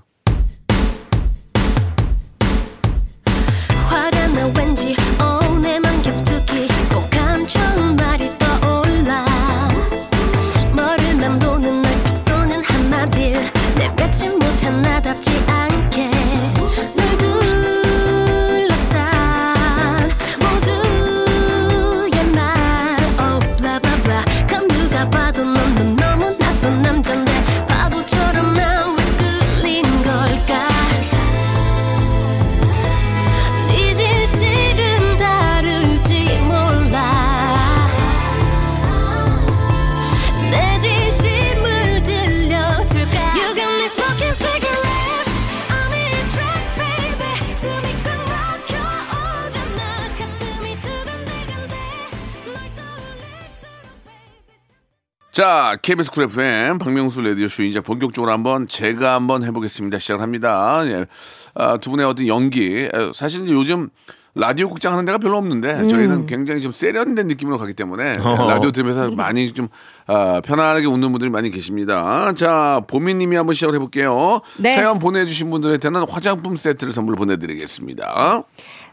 KBS 55.82 56.10
쿨 56.10 56.24
FM 56.24 56.78
박명수 56.78 57.22
라디오쇼 57.22 57.62
이제 57.62 57.80
본격적으로 57.80 58.32
한번 58.32 58.66
제가 58.66 59.14
한번 59.14 59.44
해보겠습니다. 59.44 59.98
시작을 59.98 60.22
합니다. 60.22 60.82
예. 60.86 61.06
아, 61.54 61.76
두 61.78 61.90
분의 61.90 62.06
어떤 62.06 62.26
연기. 62.26 62.76
에, 62.84 62.90
사실 63.14 63.48
요즘 63.48 63.88
라디오 64.34 64.68
극장 64.68 64.92
하는 64.92 65.04
데가 65.06 65.18
별로 65.18 65.38
없는데 65.38 65.88
저희는 65.88 66.26
굉장히 66.26 66.60
좀 66.60 66.70
세련된 66.70 67.26
느낌으로 67.26 67.58
가기 67.58 67.74
때문에 67.74 68.14
어허. 68.20 68.46
라디오 68.46 68.70
들으면서 68.70 69.10
많이 69.10 69.52
좀 69.52 69.68
아, 70.06 70.40
편안하게 70.44 70.86
웃는 70.86 71.10
분들이 71.10 71.30
많이 71.30 71.50
계십니다. 71.50 72.32
자, 72.34 72.80
보미님이 72.86 73.36
한번 73.36 73.54
시작을 73.54 73.74
해볼게요. 73.74 74.40
네. 74.58 74.74
사연 74.76 74.98
보내주신 74.98 75.50
분들한테는 75.50 76.04
화장품 76.08 76.54
세트를 76.56 76.92
선물 76.92 77.16
보내드리겠습니다. 77.16 78.42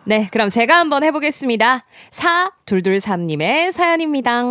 네, 0.06 0.28
그럼 0.32 0.50
제가 0.50 0.80
한번 0.80 1.04
해보겠습니다. 1.04 1.84
4223님의 2.12 3.72
사연입니다. 3.74 4.44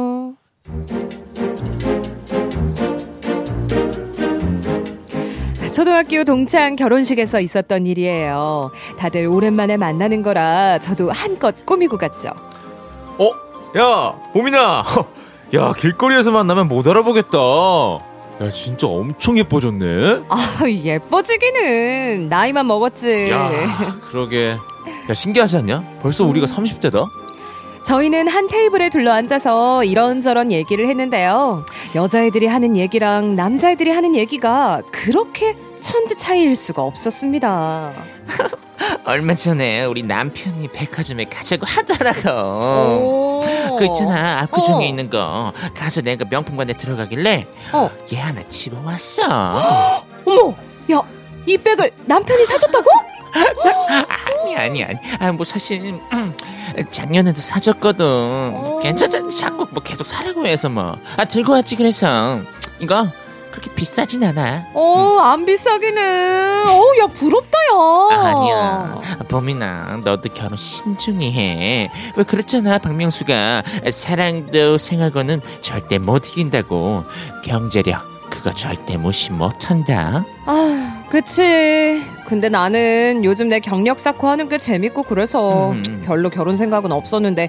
초등학교 5.77 6.25
동창 6.25 6.75
결혼식에서 6.75 7.39
있었던 7.39 7.87
일이에요. 7.87 8.71
다들 8.97 9.27
오랜만에 9.27 9.77
만나는 9.77 10.23
거라 10.23 10.79
저도 10.79 11.13
한껏 11.13 11.67
꾸미고 11.67 11.99
갔죠. 11.99 12.31
어? 13.19 13.31
야, 13.79 14.19
보민아. 14.33 14.83
야, 15.55 15.75
길거리에서 15.75 16.31
만나면 16.31 16.69
못 16.69 16.89
알아보겠다. 16.89 17.39
야, 18.41 18.51
진짜 18.55 18.87
엄청 18.87 19.37
예뻐졌네. 19.37 20.23
아, 20.31 20.65
예뻐지기는 20.67 22.31
나이만 22.31 22.67
먹었지. 22.67 23.29
야, 23.31 23.51
그러게. 24.11 24.57
야, 25.11 25.15
신기하지 25.15 25.59
않냐? 25.59 25.85
벌써 26.01 26.25
우리가 26.25 26.47
30대다? 26.47 27.07
저희는 27.87 28.29
한 28.29 28.49
테이블에 28.49 28.89
둘러 28.89 29.13
앉아서 29.13 29.85
이런저런 29.85 30.51
얘기를 30.51 30.89
했는데요. 30.89 31.65
여자애들이 31.95 32.47
하는 32.47 32.77
얘기랑 32.77 33.37
남자애들이 33.37 33.91
하는 33.91 34.17
얘기가 34.17 34.83
그렇게 34.91 35.55
천지 35.81 36.17
차이일 36.17 36.57
수가 36.57 36.83
없었습니다. 36.83 37.93
얼마 39.05 39.35
전에 39.35 39.85
우리 39.85 40.03
남편이 40.03 40.69
백화점에 40.69 41.25
가자고 41.25 41.65
하더라고. 41.67 42.31
오. 42.31 43.77
그 43.79 43.85
있잖아 43.87 44.41
압구정에 44.43 44.85
어. 44.87 44.89
있는 44.89 45.11
거 45.11 45.53
가서 45.75 46.01
내가 46.01 46.25
명품관에 46.29 46.73
들어가길래 46.75 47.47
어. 47.73 47.91
얘 48.13 48.19
하나 48.19 48.43
집어왔어. 48.49 49.23
어머, 50.25 50.55
야, 50.93 51.03
이 51.47 51.57
백을 51.59 51.91
남편이 52.07 52.45
사줬다고? 52.47 52.87
아니 54.43 54.57
아니 54.57 54.85
아니. 54.85 54.99
아 55.21 55.31
뭐 55.33 55.45
사실 55.45 56.01
음, 56.13 56.35
작년에도 56.91 57.41
사줬거든. 57.41 58.79
괜찮아. 58.81 59.29
자꾸 59.29 59.67
뭐 59.71 59.83
계속 59.83 60.07
사라고 60.07 60.47
해서 60.47 60.69
뭐. 60.69 60.97
아 61.17 61.25
들고 61.25 61.53
왔지 61.53 61.77
그래서 61.77 62.41
이거 62.81 63.07
그렇게 63.57 63.75
비싸진 63.75 64.23
않아. 64.23 64.67
어, 64.75 65.19
안 65.23 65.47
비싸기는. 65.47 66.03
어, 66.69 66.83
야, 67.01 67.07
부럽다, 67.07 67.59
야. 68.13 68.21
아니야. 68.21 69.01
범인아, 69.29 70.01
너도 70.05 70.29
결혼 70.35 70.59
신중히 70.59 71.33
해. 71.33 71.89
왜 72.17 72.25
그렇잖아, 72.25 72.77
박명수가. 72.77 73.63
사랑도 73.91 74.77
생활과는 74.77 75.41
절대 75.63 75.97
못 75.99 76.29
이긴다고. 76.29 77.05
경제력, 77.43 78.03
그거 78.29 78.53
절대 78.53 78.99
무시 78.99 79.33
못 79.33 79.71
한다. 79.71 80.27
아, 80.45 81.03
그치. 81.09 82.05
근데 82.27 82.51
나는 82.51 83.25
요즘 83.25 83.49
내 83.49 83.61
경력 83.61 83.99
쌓고 83.99 84.29
하는 84.29 84.51
게 84.51 84.59
재밌고 84.59 85.05
그래서 85.05 85.71
음. 85.71 86.03
별로 86.05 86.29
결혼 86.29 86.59
생각은 86.59 86.93
없었는데 86.93 87.49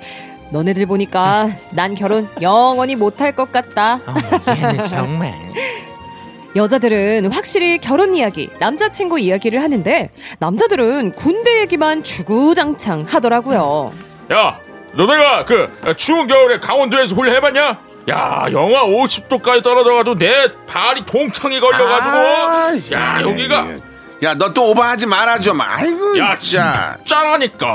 너네들 0.52 0.86
보니까 0.86 1.50
난 1.72 1.96
결혼 1.96 2.30
영원히 2.42 2.96
못할 2.96 3.36
것 3.36 3.52
같다. 3.52 3.96
어, 4.06 4.14
얘는 4.56 4.86
정말. 4.86 5.34
여자들은 6.56 7.32
확실히 7.32 7.78
결혼 7.78 8.16
이야기, 8.16 8.50
남자친구 8.60 9.20
이야기를 9.20 9.62
하는데 9.62 10.10
남자들은 10.40 11.12
군대 11.12 11.62
얘기만 11.62 12.04
주구장창 12.04 13.06
하더라고요. 13.08 13.92
야, 14.32 14.60
너네가 14.94 15.46
그 15.46 15.70
추운 15.96 16.28
겨울에 16.28 16.60
강원도에서 16.60 17.16
훈련해봤냐? 17.16 17.80
야, 18.10 18.46
영하 18.52 18.86
50도까지 18.86 19.62
떨어져가지고 19.64 20.16
내 20.16 20.48
발이 20.66 21.06
동창이 21.06 21.60
걸려가지고, 21.60 22.96
야, 22.96 23.22
여기가 23.22 23.68
예, 23.68 23.72
예. 23.74 23.78
야, 24.24 24.34
너 24.34 24.52
또 24.52 24.72
오버하지 24.72 25.06
말아 25.06 25.40
좀. 25.40 25.62
아이고, 25.62 26.18
야 26.18 26.36
진짜. 26.40 26.98
짠하니까 27.06 27.68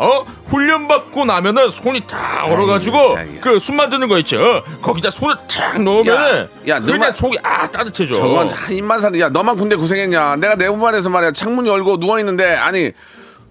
어? 0.00 0.24
훈련 0.46 0.88
받고 0.88 1.24
나면은 1.26 1.70
손이 1.70 2.06
다 2.06 2.44
얼어가지고 2.46 3.18
그 3.42 3.58
숨 3.60 3.76
만드는 3.76 4.08
거 4.08 4.18
있지 4.18 4.36
어? 4.36 4.62
거기다 4.80 5.10
손을 5.10 5.36
탁 5.50 5.80
넣으면은 5.82 6.48
야, 6.68 6.76
야, 6.76 6.80
그냥 6.80 7.00
너만- 7.10 7.14
속이 7.14 7.38
아 7.42 7.68
따뜻해져 7.70 8.14
저건 8.14 8.48
한 8.50 8.74
입만 8.74 9.00
사는 9.00 9.18
야 9.20 9.28
너만 9.28 9.56
군대 9.56 9.76
고생했냐 9.76 10.36
내가 10.36 10.54
내 10.56 10.68
부반에서 10.68 11.10
말이야 11.10 11.32
창문 11.32 11.66
열고 11.66 11.98
누워 11.98 12.18
있는데 12.20 12.54
아니 12.54 12.92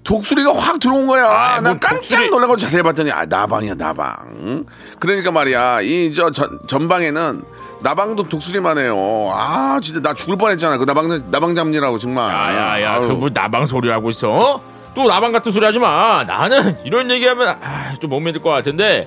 독수리가 0.03 0.55
확 0.55 0.79
들어온 0.79 1.05
거야 1.05 1.25
아, 1.27 1.62
난뭐 1.62 1.77
깜짝 1.79 2.27
놀라고 2.29 2.57
자세히 2.57 2.81
봤더니 2.81 3.12
아 3.12 3.25
나방이야 3.25 3.75
나방 3.75 4.15
응? 4.41 4.65
그러니까 5.00 5.29
말이야 5.31 5.81
이 5.81 6.12
저 6.13 6.31
전방에는 6.67 7.43
나방도 7.81 8.23
독수리만 8.23 8.77
해요. 8.77 9.31
아 9.33 9.79
진짜 9.81 10.00
나 10.01 10.13
죽을 10.13 10.38
뻔했잖아. 10.38 10.77
그 10.77 10.83
나방 10.85 11.31
나방 11.31 11.55
잡느라고 11.55 11.97
정말. 11.97 12.31
야야야 12.33 12.93
아유. 12.93 13.07
그뭐 13.07 13.29
나방 13.33 13.65
소리 13.65 13.89
하고 13.89 14.09
있어 14.09 14.31
어? 14.31 14.59
또 14.93 15.07
나방 15.07 15.31
같은 15.31 15.51
소리 15.51 15.65
하지 15.65 15.79
마. 15.79 16.23
나는 16.25 16.77
이런 16.85 17.09
얘기하면 17.11 17.57
아, 17.61 17.93
좀 18.00 18.09
못 18.09 18.19
믿을 18.19 18.41
것 18.41 18.50
같은데. 18.50 19.05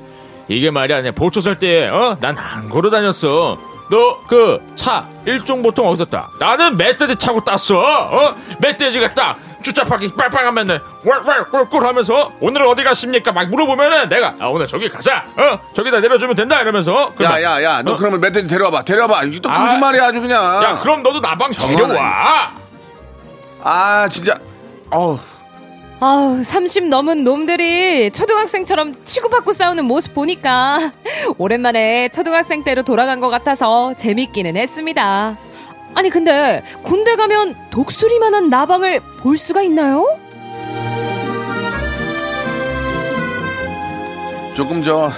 이게 0.48 0.70
말이야 0.70 1.00
내가 1.00 1.14
보초 1.14 1.40
살때어 1.40 2.18
난 2.20 2.36
안 2.38 2.68
걸어 2.68 2.90
다녔어. 2.90 3.56
너 3.90 4.18
그 4.28 4.60
차 4.74 5.06
일종 5.26 5.62
보통 5.62 5.86
어디서 5.88 6.06
따 6.06 6.28
나는 6.40 6.76
멧돼지 6.76 7.16
타고 7.16 7.42
땄어 7.44 7.78
어? 7.78 8.34
멧돼지가 8.58 9.10
딱 9.12 9.38
주차파기 9.64 10.12
빵빵하면은 10.16 10.78
왈왈 11.04 11.46
하면서 11.82 12.30
오늘은 12.40 12.68
어디 12.68 12.84
갔습니까 12.84 13.32
막 13.32 13.48
물어보면은 13.48 14.08
내가 14.08 14.34
아 14.38 14.46
오늘 14.48 14.68
저기 14.68 14.88
가자 14.88 15.24
어 15.36 15.58
저기다 15.74 16.00
내려주면 16.00 16.36
된다 16.36 16.60
이러면서. 16.60 17.12
야야야 17.20 17.82
너 17.82 17.94
어? 17.94 17.96
그러면 17.96 18.20
멧돼지 18.20 18.46
데려와봐 18.46 18.82
데려와봐 18.82 19.24
이게 19.24 19.40
또 19.40 19.50
아. 19.50 19.54
거짓말이야 19.54 20.04
아주 20.04 20.20
그냥 20.20 20.62
야 20.62 20.78
그럼 20.78 21.02
너도 21.02 21.20
나방 21.20 21.50
데려와 21.50 22.52
아 23.62 24.08
진짜 24.08 24.34
어우 24.90 25.18
아우 26.00 26.42
30 26.44 26.88
넘은 26.88 27.24
놈들이 27.24 28.10
초등학생처럼 28.10 29.04
치고받고 29.04 29.52
싸우는 29.52 29.86
모습 29.86 30.12
보니까 30.12 30.92
오랜만에 31.38 32.10
초등학생 32.10 32.62
때로 32.62 32.82
돌아간 32.82 33.20
것 33.20 33.30
같아서 33.30 33.94
재밌기는 33.94 34.56
했습니다. 34.56 35.36
아니 35.94 36.10
근데 36.10 36.62
군대 36.82 37.16
가면 37.16 37.54
독수리만한 37.70 38.50
나방을 38.50 39.00
볼 39.20 39.36
수가 39.36 39.62
있나요? 39.62 40.06
조금 44.54 44.84
저 44.84 45.06
어, 45.06 45.10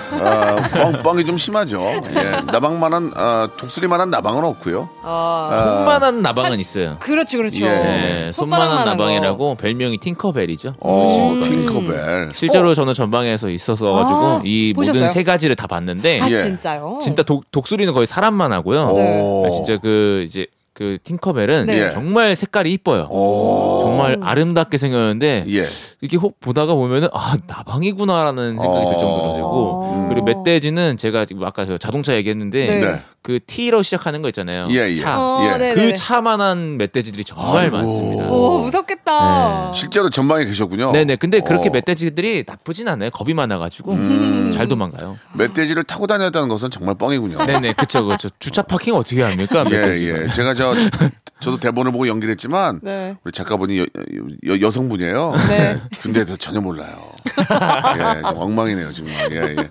뻥, 0.73 1.03
뻥이 1.03 1.27
좀 1.27 1.37
심하죠. 1.37 1.83
예, 2.09 2.41
나방만한 2.51 3.13
어, 3.15 3.49
독수리만한 3.59 4.09
나방은 4.09 4.43
없고요. 4.43 4.89
아, 5.03 5.75
손만한 5.77 6.23
나방은 6.23 6.59
있어요. 6.59 6.97
그렇지 7.01 7.37
그렇죠. 7.37 7.67
예. 7.67 7.69
네, 7.69 8.31
손만한 8.33 8.69
손바닥만한 8.69 8.97
나방이라고 8.97 9.55
별명이 9.57 9.99
팅커벨이죠. 9.99 10.73
어, 10.81 11.33
음. 11.35 11.43
팅커벨. 11.43 12.31
실제로 12.35 12.75
저는 12.75 12.95
전방에서 12.95 13.51
있어서 13.51 13.93
가지고 13.93 14.19
아, 14.19 14.41
이 14.43 14.73
보셨어요? 14.75 15.03
모든 15.03 15.13
세 15.13 15.23
가지를 15.23 15.55
다 15.55 15.67
봤는데 15.67 16.21
아 16.23 16.31
예. 16.31 16.39
진짜요? 16.39 17.01
진짜 17.03 17.23
독, 17.23 17.45
독수리는 17.51 17.93
거의 17.93 18.07
사람만 18.07 18.55
하고요. 18.55 18.93
네. 18.93 19.21
오. 19.21 19.49
진짜 19.51 19.77
그 19.77 20.23
이제 20.25 20.47
그 20.77 20.99
팅커벨은 21.05 21.67
네. 21.67 21.91
정말 21.91 22.37
색깔이 22.37 22.71
이뻐요. 22.71 23.09
오. 23.11 23.81
정말 23.83 24.19
아름답게 24.21 24.77
생겼는데 24.77 25.47
예. 25.49 25.65
이렇게 26.03 26.19
혹 26.19 26.39
보다가 26.39 26.75
보면은 26.75 27.09
아 27.15 27.35
나방이구나라는 27.47 28.59
생각이 28.59 28.85
들 28.85 28.99
정도로 28.99 29.35
되고 29.37 29.49
어. 29.49 30.07
그리고 30.11 30.27
멧돼지는 30.27 30.99
제가 30.99 31.25
지금 31.25 31.45
아까 31.45 31.65
저 31.65 31.79
자동차 31.79 32.15
얘기했는데 32.15 32.67
네. 32.67 33.03
네. 33.27 33.39
그 33.39 33.41
T로 33.45 33.83
시작하는 33.83 34.23
거 34.23 34.29
있잖아요. 34.29 34.69
예, 34.71 34.89
예. 34.91 34.95
차. 34.95 35.19
어, 35.19 35.43
예. 35.61 35.75
그 35.75 35.95
차만한 35.95 36.77
멧돼지들이 36.79 37.25
정말 37.25 37.65
아이고. 37.65 37.77
많습니다. 37.77 38.25
오 38.31 38.59
무섭겠다. 38.61 39.73
실제로 39.75 40.09
전방에 40.11 40.45
계셨군요. 40.45 40.93
네네. 40.93 41.17
근데 41.17 41.41
그렇게 41.41 41.69
어. 41.69 41.73
멧돼지들이 41.73 42.45
나쁘진 42.47 42.87
않아요. 42.89 43.11
겁이 43.11 43.35
많아가지고 43.35 43.93
음. 43.93 44.53
잘 44.55 44.69
도망가요. 44.69 45.19
멧돼지를 45.35 45.83
타고 45.85 46.07
다녔다는 46.07 46.49
것은 46.49 46.71
정말 46.71 46.95
뻥이군요. 46.95 47.45
네네. 47.45 47.73
그쵸 47.73 48.07
그쵸. 48.07 48.29
주차 48.39 48.63
파킹 48.63 48.95
어떻게 48.95 49.23
합니까? 49.23 49.65
예, 49.71 49.77
멧돼지가. 49.77 50.23
예. 50.25 50.29
제가 50.29 50.55
저, 50.55 50.75
저도 51.41 51.59
대본을 51.59 51.91
보고 51.93 52.07
연기를 52.07 52.31
했지만, 52.33 52.81
네. 52.83 53.17
우리 53.25 53.33
작가분이 53.33 53.79
여, 53.81 53.83
여, 54.47 54.61
여 54.61 54.71
성분이에요. 54.71 55.35
네. 55.49 55.81
군대에서 56.01 56.37
전혀 56.37 56.61
몰라요. 56.61 57.13
예, 57.39 58.23
좀 58.23 58.39
엉망이네요, 58.39 58.93
정말. 58.93 59.33
예, 59.33 59.37
예. 59.59 59.69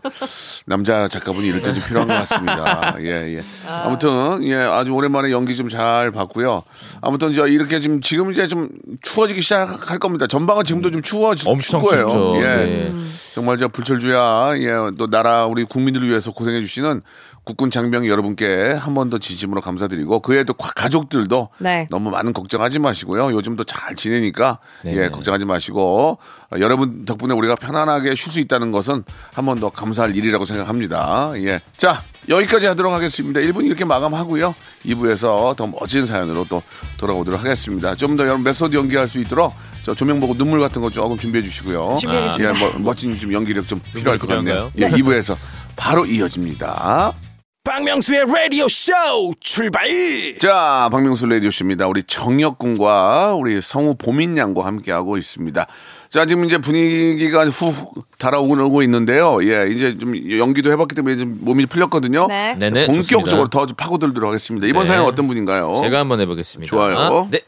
남자 0.67 1.07
작가분이 1.07 1.47
이럴 1.47 1.61
때 1.61 1.73
좀 1.75 1.83
필요한 1.83 2.07
것 2.07 2.13
같습니다. 2.27 2.95
예, 3.01 3.35
예. 3.37 3.41
아 3.67 3.89
무튼, 3.89 4.43
예, 4.43 4.55
아주 4.55 4.91
오랜만에 4.91 5.31
연기 5.31 5.55
좀 5.55 5.69
잘 5.69 6.11
봤고요. 6.11 6.63
아무튼, 7.01 7.33
저 7.33 7.47
이렇게 7.47 7.79
지금, 7.79 7.99
지금 8.01 8.31
이제 8.31 8.47
좀 8.47 8.69
추워지기 9.01 9.41
시작할 9.41 9.97
겁니다. 9.99 10.27
전방은 10.27 10.63
지금도 10.63 10.91
좀 10.91 11.01
추워질 11.01 11.49
엄청 11.49 11.81
거예요. 11.81 12.07
춥죠. 12.07 12.35
예. 12.37 12.41
네. 12.41 12.93
정말 13.33 13.57
저 13.57 13.67
불철주야, 13.67 14.51
예, 14.57 14.71
또 14.97 15.07
나라 15.09 15.45
우리 15.45 15.63
국민들을 15.65 16.07
위해서 16.07 16.31
고생해 16.31 16.61
주시는 16.61 17.01
국군 17.43 17.69
장병 17.69 18.07
여러분께 18.07 18.73
한 18.73 18.95
번 18.95 19.09
더 19.11 19.19
진심으로 19.19 19.61
감사드리고 19.61 20.19
그에도 20.21 20.53
가족들도 20.53 21.49
네. 21.59 21.87
너무 21.91 22.09
많은 22.09 22.33
걱정하지 22.33 22.79
마시고요. 22.79 23.31
요즘도 23.33 23.65
잘 23.65 23.95
지내니까 23.95 24.57
네. 24.83 24.95
예, 24.97 25.09
걱정하지 25.09 25.45
마시고 25.45 26.17
어, 26.51 26.59
여러분 26.59 27.05
덕분에 27.05 27.33
우리가 27.35 27.55
편안하게 27.55 28.15
쉴 28.15 28.31
수 28.31 28.39
있다는 28.39 28.71
것은 28.71 29.03
한 29.33 29.45
번 29.45 29.59
더 29.59 29.69
감사할 29.69 30.15
일이라고 30.15 30.43
생각합니다. 30.45 31.33
예. 31.37 31.61
자, 31.77 32.01
여기까지 32.29 32.65
하도록 32.67 32.91
하겠습니다. 32.91 33.39
1분 33.41 33.65
이렇게 33.65 33.85
마감하고요. 33.85 34.55
2부에서 34.85 35.55
더 35.55 35.67
멋진 35.67 36.05
사연으로 36.05 36.45
또 36.49 36.61
돌아오도록 36.97 37.39
하겠습니다. 37.39 37.95
좀 37.95 38.15
더 38.15 38.23
여러분 38.23 38.43
메소드 38.43 38.75
연기할 38.75 39.07
수 39.07 39.19
있도록 39.19 39.53
저 39.83 39.93
조명 39.93 40.19
보고 40.19 40.35
눈물 40.37 40.59
같은 40.61 40.81
거 40.81 40.89
조금 40.89 41.17
준비해 41.17 41.43
주시고요. 41.43 41.95
준비하겠습니다. 41.99 42.55
예, 42.55 42.59
뭐, 42.59 42.73
멋진 42.79 43.19
좀 43.19 43.33
연기력 43.33 43.67
좀 43.67 43.79
필요할 43.93 44.17
것 44.17 44.27
같네요. 44.27 44.71
예, 44.77 44.89
2부에서 44.89 45.35
바로 45.75 46.05
이어집니다. 46.05 47.13
박명수의 47.65 48.25
라디오 48.27 48.67
쇼 48.67 48.93
출발 49.39 49.87
자, 50.39 50.87
박명수 50.91 51.25
레디오씨입니다. 51.25 51.87
우리 51.87 52.03
정혁군과 52.03 53.35
우리 53.35 53.59
성우 53.59 53.95
보민 53.97 54.37
양과 54.37 54.65
함께하고 54.65 55.17
있습니다. 55.17 55.65
자, 56.09 56.25
지금 56.25 56.45
이제 56.45 56.57
분위기가 56.57 57.45
후 57.45 57.73
달아오고 58.17 58.53
오고 58.65 58.83
있는데요. 58.83 59.39
예, 59.43 59.67
이제 59.69 59.97
좀 59.97 60.15
연기도 60.37 60.71
해봤기 60.71 60.95
때문에 60.95 61.17
좀 61.17 61.37
몸이 61.41 61.65
풀렸거든요. 61.65 62.27
네. 62.27 62.55
네네. 62.57 62.85
자, 62.85 62.91
본격적으로 62.91 63.29
좋습니다. 63.29 63.49
더좀 63.49 63.75
파고들도록 63.75 64.27
하겠습니다. 64.29 64.67
이번 64.67 64.83
네. 64.83 64.87
사연은 64.87 65.07
어떤 65.07 65.27
분인가요? 65.27 65.81
제가 65.83 65.99
한번 65.99 66.19
해보겠습니다. 66.21 66.69
좋아요. 66.69 67.27
네. 67.31 67.39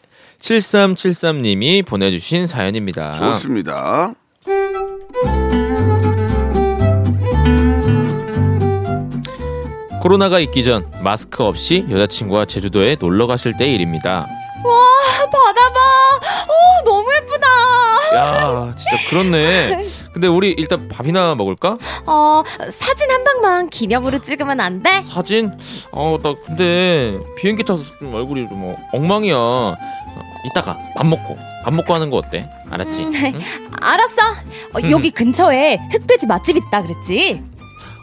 7373님이 0.42 1.86
보내주신 1.86 2.48
사연입니다. 2.48 3.14
좋습니다. 3.14 4.14
코로나가 10.02 10.40
있기 10.40 10.64
전 10.64 10.86
마스크 11.02 11.44
없이 11.44 11.86
여자친구와 11.90 12.46
제주도에 12.46 12.98
놀러 13.00 13.28
갔을 13.28 13.58
때의 13.58 13.76
일입니다. 13.76 14.28
와 14.64 15.26
바다 15.26 15.74
봐. 15.74 15.97
그렇네. 19.10 19.82
근데 20.14 20.28
우리 20.28 20.52
일단 20.52 20.88
밥이나 20.88 21.36
먹을까? 21.36 21.78
어 22.06 22.44
사진 22.70 23.10
한 23.12 23.24
방만 23.24 23.70
기념으로 23.70 24.20
찍으면 24.20 24.60
안 24.60 24.82
돼? 24.82 25.02
사진? 25.04 25.52
어, 25.92 26.18
나 26.22 26.34
근데 26.46 27.18
비행기 27.38 27.64
타서 27.64 27.84
좀 28.00 28.14
얼굴이 28.14 28.48
좀 28.48 28.64
어, 28.66 28.76
엉망이야. 28.94 29.36
어, 29.36 29.76
이따가 30.46 30.78
밥 30.96 31.06
먹고 31.06 31.38
밥 31.64 31.74
먹고 31.74 31.94
하는 31.94 32.10
거 32.10 32.18
어때? 32.18 32.50
알았지? 32.70 33.04
음. 33.04 33.14
응? 33.16 33.42
알았어. 33.82 34.22
어, 34.74 34.90
여기 34.90 35.12
근처에 35.12 35.78
흑돼지 35.92 36.28
맛집 36.28 36.58
있다 36.58 36.82
그랬지? 36.82 37.42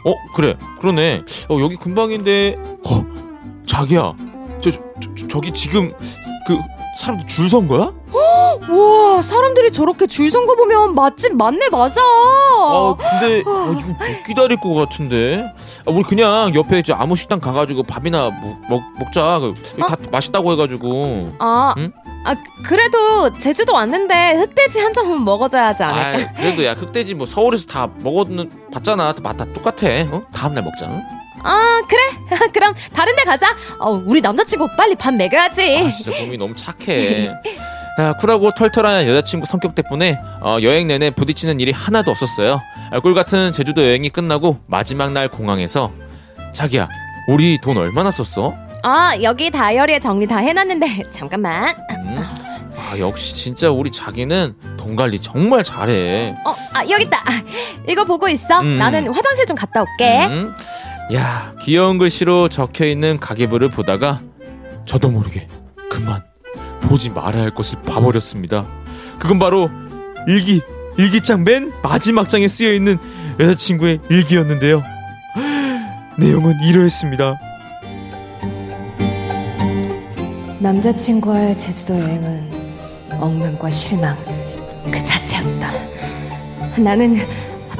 어, 0.05 0.13
그래. 0.35 0.55
그러네. 0.79 1.23
어, 1.49 1.59
여기 1.59 1.75
근방인데. 1.75 2.55
어, 2.87 3.05
자기야. 3.67 4.13
저, 4.61 4.71
저, 4.71 4.79
저 5.17 5.27
저기 5.27 5.51
지금 5.51 5.91
그 6.47 6.57
사람들 6.99 7.27
줄 7.27 7.49
선 7.49 7.67
거야? 7.67 7.91
와 8.67 9.21
사람들이 9.21 9.71
저렇게 9.71 10.07
줄 10.07 10.29
선 10.31 10.45
거 10.47 10.55
보면 10.55 10.95
맛집 10.95 11.35
맞네 11.35 11.69
맞아. 11.69 12.01
아, 12.01 12.95
근데 12.97 13.41
어, 13.45 13.71
이거 13.77 13.87
못 13.89 14.23
기다릴 14.25 14.57
것 14.59 14.73
같은데. 14.73 15.43
아, 15.85 15.91
우리 15.91 16.03
그냥 16.03 16.53
옆에 16.55 16.79
이제 16.79 16.93
아무 16.93 17.15
식당 17.15 17.39
가가지고 17.39 17.83
밥이나 17.83 18.29
먹, 18.41 18.57
먹, 18.69 18.81
먹자. 18.99 19.39
그, 19.39 19.53
다 19.79 19.95
맛있다고 20.11 20.51
해가지고. 20.53 21.33
아, 21.39 21.73
응? 21.77 21.91
아 22.25 22.35
그래도 22.65 23.37
제주도 23.37 23.73
왔는데 23.73 24.33
흑돼지 24.37 24.79
한 24.79 24.93
점은 24.93 25.23
먹어줘야 25.23 25.67
하지 25.67 25.83
않을까? 25.83 26.29
아, 26.29 26.33
그래도 26.37 26.65
야 26.65 26.73
흑돼지 26.73 27.13
뭐 27.13 27.27
서울에서 27.27 27.65
다 27.67 27.87
먹었는 27.99 28.49
봤잖아. 28.73 29.13
맛 29.21 29.37
다 29.37 29.45
똑같아. 29.53 29.87
어? 30.11 30.21
다음날 30.33 30.63
먹자. 30.63 30.87
응? 30.87 31.03
아 31.45 31.81
그래 31.87 32.01
그럼 32.51 32.73
다른 32.93 33.15
데 33.15 33.23
가자 33.23 33.55
어, 33.79 33.91
우리 33.91 34.19
남자친구 34.19 34.67
빨리 34.75 34.95
밥 34.95 35.13
먹여야지 35.13 35.83
아, 35.85 35.89
진짜 35.91 36.19
몸이 36.23 36.37
너무 36.37 36.55
착해. 36.55 37.29
야, 37.97 38.13
쿨하고 38.13 38.51
털털한 38.51 39.07
여자친구 39.07 39.45
성격 39.45 39.73
때문에 39.73 40.19
어, 40.41 40.57
여행 40.63 40.87
내내 40.87 41.11
부딪히는 41.11 41.61
일이 41.61 41.71
하나도 41.71 42.11
없었어요. 42.11 42.59
아, 42.91 42.99
꿀 42.99 43.13
같은 43.13 43.53
제주도 43.53 43.83
여행이 43.85 44.09
끝나고 44.09 44.59
마지막 44.67 45.13
날 45.13 45.29
공항에서 45.29 45.93
자기야, 46.51 46.89
우리 47.29 47.57
돈 47.61 47.77
얼마나 47.77 48.11
썼어? 48.11 48.53
아 48.83 49.15
여기 49.21 49.49
다이어리에 49.49 49.99
정리 49.99 50.27
다 50.27 50.37
해놨는데 50.37 51.03
잠깐만 51.13 51.73
음, 51.91 52.17
아, 52.77 52.97
역시 52.99 53.35
진짜 53.35 53.69
우리 53.71 53.91
자기는 53.91 54.55
돈 54.77 54.95
관리 54.95 55.19
정말 55.21 55.63
잘해. 55.63 56.35
어, 56.45 56.51
아, 56.73 56.83
여기 56.89 57.03
있다. 57.05 57.17
아, 57.19 57.41
이거 57.87 58.03
보고 58.03 58.27
있어. 58.27 58.59
음. 58.61 58.77
나는 58.77 59.07
화장실 59.13 59.45
좀 59.45 59.55
갔다 59.55 59.81
올게. 59.81 60.25
음? 60.25 60.53
야, 61.13 61.53
귀여운 61.61 61.97
글씨로 61.99 62.49
적혀 62.49 62.85
있는 62.85 63.19
가계부를 63.19 63.69
보다가 63.69 64.21
저도 64.85 65.09
모르게 65.09 65.47
그만 65.89 66.23
보지 66.81 67.11
말아야 67.11 67.43
할 67.43 67.53
것을 67.53 67.81
봐버렸습니다. 67.83 68.65
그건 69.19 69.37
바로 69.37 69.69
일기, 70.27 70.61
일기장 70.97 71.43
맨 71.43 71.71
마지막 71.83 72.27
장에 72.27 72.47
쓰여 72.47 72.73
있는 72.73 72.97
여자친구의 73.39 73.99
일기였는데요. 74.09 74.83
내용은 76.17 76.55
이러했습니다. 76.63 77.39
남자친구와의 80.59 81.57
제주도 81.57 81.93
여행은 81.93 82.51
엉망과 83.11 83.69
실망 83.69 84.17
그 84.91 85.03
자체였다. 85.03 85.71
나는 86.77 87.17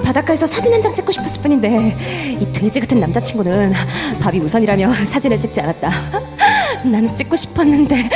바닷가에서 0.06 0.46
사진 0.48 0.72
한 0.74 0.82
장 0.82 0.94
찍고 0.94 1.12
싶었을 1.12 1.42
뿐인데 1.42 2.38
이 2.40 2.52
돼지 2.54 2.80
같은 2.80 3.00
남자친구는 3.00 3.74
밥이 4.22 4.40
우선이라며 4.40 4.94
사진을 5.06 5.40
찍지 5.40 5.60
않았다. 5.62 5.90
나는 6.86 7.16
찍고 7.16 7.36
싶었는데 7.36 8.10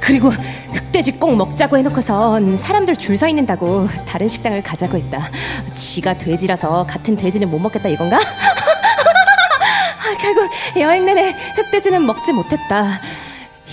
그리고 0.00 0.30
흑돼지 0.72 1.12
꼭 1.12 1.34
먹자고 1.36 1.76
해놓고선 1.78 2.56
사람들 2.58 2.94
줄 2.96 3.16
서 3.16 3.26
있는다고 3.26 3.88
다른 4.06 4.28
식당을 4.28 4.62
가자고 4.62 4.96
했다. 4.96 5.28
지가 5.74 6.14
돼지라서 6.18 6.86
같은 6.86 7.16
돼지는 7.16 7.50
못 7.50 7.58
먹겠다 7.58 7.88
이건가? 7.88 8.18
아, 8.22 10.16
결국 10.20 10.48
여행 10.78 11.04
내내 11.06 11.34
흑돼지는 11.56 12.04
먹지 12.06 12.32
못했다. 12.32 13.00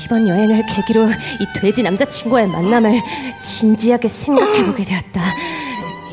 이번 0.03 0.27
여행을 0.27 0.65
계기로 0.65 1.05
이 1.09 1.59
돼지 1.59 1.83
남자친구와의 1.83 2.47
만남을 2.47 3.01
진지하게 3.41 4.07
생각해보게 4.07 4.83
되었다. 4.85 5.21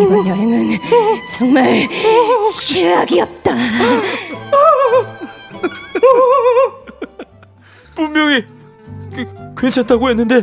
이번 0.01 0.27
여행은 0.27 0.79
정말 1.33 1.89
최악이었다. 2.53 3.55
분명히 7.95 8.45
그, 9.15 9.27
괜찮다고 9.57 10.09
했는데 10.11 10.43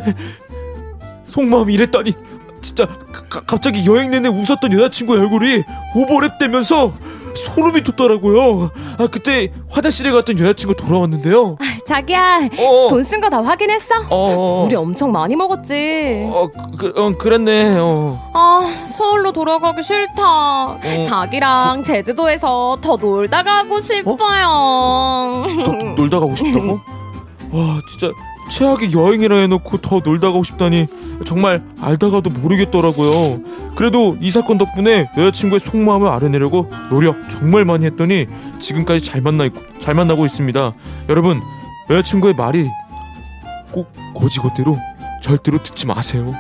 속마음이 1.26 1.74
이랬다니 1.74 2.13
진짜 2.62 2.86
가- 3.30 3.41
갑자기 3.46 3.86
여행 3.86 4.12
내내 4.12 4.28
웃었던 4.30 4.72
여자친구의 4.74 5.22
얼굴이 5.22 5.63
오버랩되면서 5.96 6.94
소름이 7.36 7.84
돋더라고요. 7.84 8.72
아 8.98 9.08
그때 9.08 9.52
화장실에 9.70 10.12
갔던 10.12 10.39
여자친구 10.39 10.76
돌아왔는데요. 10.76 11.58
자기야, 11.86 12.50
어. 12.60 12.88
돈쓴 12.89 13.21
거 13.21 13.30
다 13.30 13.41
확인했어? 13.43 13.93
어, 14.10 14.63
우리 14.65 14.76
엄청 14.76 15.12
많이 15.12 15.36
먹었지. 15.36 16.26
어, 16.30 16.48
그, 16.78 16.93
어, 16.95 17.15
그랬네. 17.17 17.74
어. 17.78 18.32
아, 18.34 18.62
서울로 18.89 19.32
돌아가기 19.32 19.84
싫다. 19.84 20.80
자기랑 21.08 21.84
제주도에서 21.84 22.78
더 22.82 22.95
놀다 22.98 23.43
가고 23.43 23.80
싶어요. 23.80 25.43
더 25.65 25.71
놀다 25.95 26.19
가고 26.19 26.36
싶다고? 26.36 26.80
와 27.52 27.80
진짜 27.89 28.12
최악의 28.50 28.91
여행이라 28.93 29.38
해놓고 29.38 29.78
더 29.78 30.02
놀다 30.04 30.28
가고 30.28 30.43
싶다니 30.43 30.88
정말 31.26 31.63
알다가도 31.82 32.30
모르겠더라고요. 32.32 33.39
그래도 33.76 34.17
이 34.21 34.30
사건 34.32 34.58
덕분에 34.58 35.08
여자친구의 35.17 35.60
속마음을 35.60 36.08
알아내려고 36.08 36.69
노력 36.89 37.30
정말 37.30 37.65
많이 37.65 37.86
했더니 37.86 38.28
지금까지 38.60 39.04
잘 39.04 39.21
만나 39.21 39.45
있고 39.45 39.62
잘 39.80 39.93
만나고 39.95 40.26
있습니다. 40.26 40.74
여러분 41.10 41.41
여자친구의 41.89 42.34
말이 42.34 42.69
꼭 43.71 43.91
고지고대로 44.13 44.78
절대로 45.21 45.62
듣지 45.62 45.86
마세요. 45.86 46.34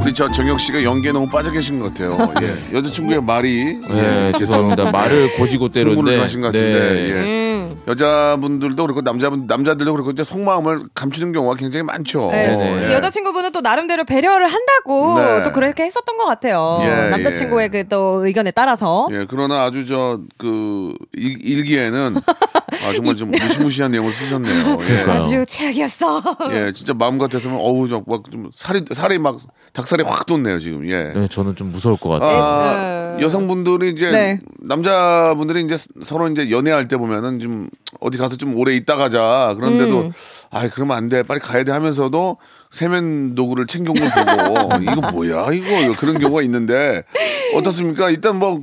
우리 0.00 0.12
저 0.12 0.30
정혁 0.30 0.58
씨가 0.60 0.84
연기에 0.84 1.12
너무 1.12 1.28
빠져 1.28 1.50
계신 1.50 1.78
것 1.78 1.92
같아요. 1.92 2.16
예. 2.40 2.56
여자친구의 2.76 3.22
말이 3.22 3.76
네, 3.88 4.32
죄송합니다. 4.38 4.90
말을 4.90 5.36
고지고대로인데 5.36 5.96
공부를 5.96 6.14
좀 6.16 6.24
하신 6.24 6.40
것 6.40 6.46
같은데 6.52 6.78
네. 6.78 7.10
예. 7.10 7.47
여자분들도 7.88 8.82
그렇고 8.82 9.00
남자분 9.00 9.46
남자들도 9.46 9.92
그렇고 9.92 10.10
이제 10.12 10.22
속마음을 10.22 10.84
감추는 10.94 11.32
경우가 11.32 11.56
굉장히 11.56 11.82
많죠. 11.84 12.28
네. 12.30 12.82
예. 12.84 12.90
이 12.90 12.92
여자친구분은 12.92 13.52
또 13.52 13.60
나름대로 13.60 14.04
배려를 14.04 14.46
한다고 14.46 15.18
네. 15.18 15.42
또 15.42 15.52
그렇게 15.52 15.84
했었던 15.84 16.16
것 16.18 16.24
같아요. 16.26 16.78
예, 16.82 17.08
남자친구의 17.10 17.70
그또 17.70 18.24
의견에 18.26 18.50
따라서. 18.50 19.08
예, 19.10 19.26
그러나 19.28 19.64
아주 19.64 19.84
저 19.86 20.18
그 20.38 20.94
일기에는 21.14 22.14
아, 22.70 22.92
정말 22.92 23.16
좀 23.16 23.30
무시무시한 23.30 23.90
내용을 23.90 24.12
쓰셨네요. 24.12 24.78
예. 24.88 24.98
아주 25.10 25.44
최악이었어. 25.46 26.22
예, 26.52 26.72
진짜 26.72 26.92
마음 26.94 27.18
같아서는 27.18 27.56
어우 27.58 27.88
좀막좀 27.88 28.50
살이 28.54 28.82
살이 28.92 29.18
막 29.18 29.38
닭살이 29.72 30.02
확 30.04 30.26
돋네요 30.26 30.58
지금. 30.58 30.86
예. 30.88 31.12
네, 31.14 31.28
저는 31.28 31.56
좀 31.56 31.70
무서울 31.72 31.96
것 31.96 32.10
같아요. 32.10 32.38
아, 32.38 33.16
여성분들이 33.20 33.90
이제 33.90 34.10
네. 34.10 34.40
남자분들이 34.60 35.62
이제 35.62 35.76
서로 36.02 36.28
이제 36.28 36.50
연애할 36.50 36.88
때 36.88 36.96
보면은 36.96 37.38
좀 37.38 37.68
어디 38.00 38.18
가서 38.18 38.36
좀 38.36 38.54
오래 38.56 38.74
있다 38.74 38.96
가자 38.96 39.54
그런데도 39.56 40.00
음. 40.02 40.12
아 40.50 40.68
그러면 40.68 40.96
안 40.96 41.08
돼 41.08 41.22
빨리 41.22 41.40
가야 41.40 41.64
돼 41.64 41.72
하면서도 41.72 42.36
세면 42.70 43.34
도구를 43.34 43.66
챙겨온 43.66 43.96
걸 43.98 44.10
보고 44.10 44.76
이거 44.82 45.10
뭐야 45.10 45.52
이거 45.52 45.92
그런 45.98 46.18
경우가 46.18 46.42
있는데 46.42 47.02
어떻습니까? 47.54 48.10
일단 48.10 48.38
뭐 48.38 48.58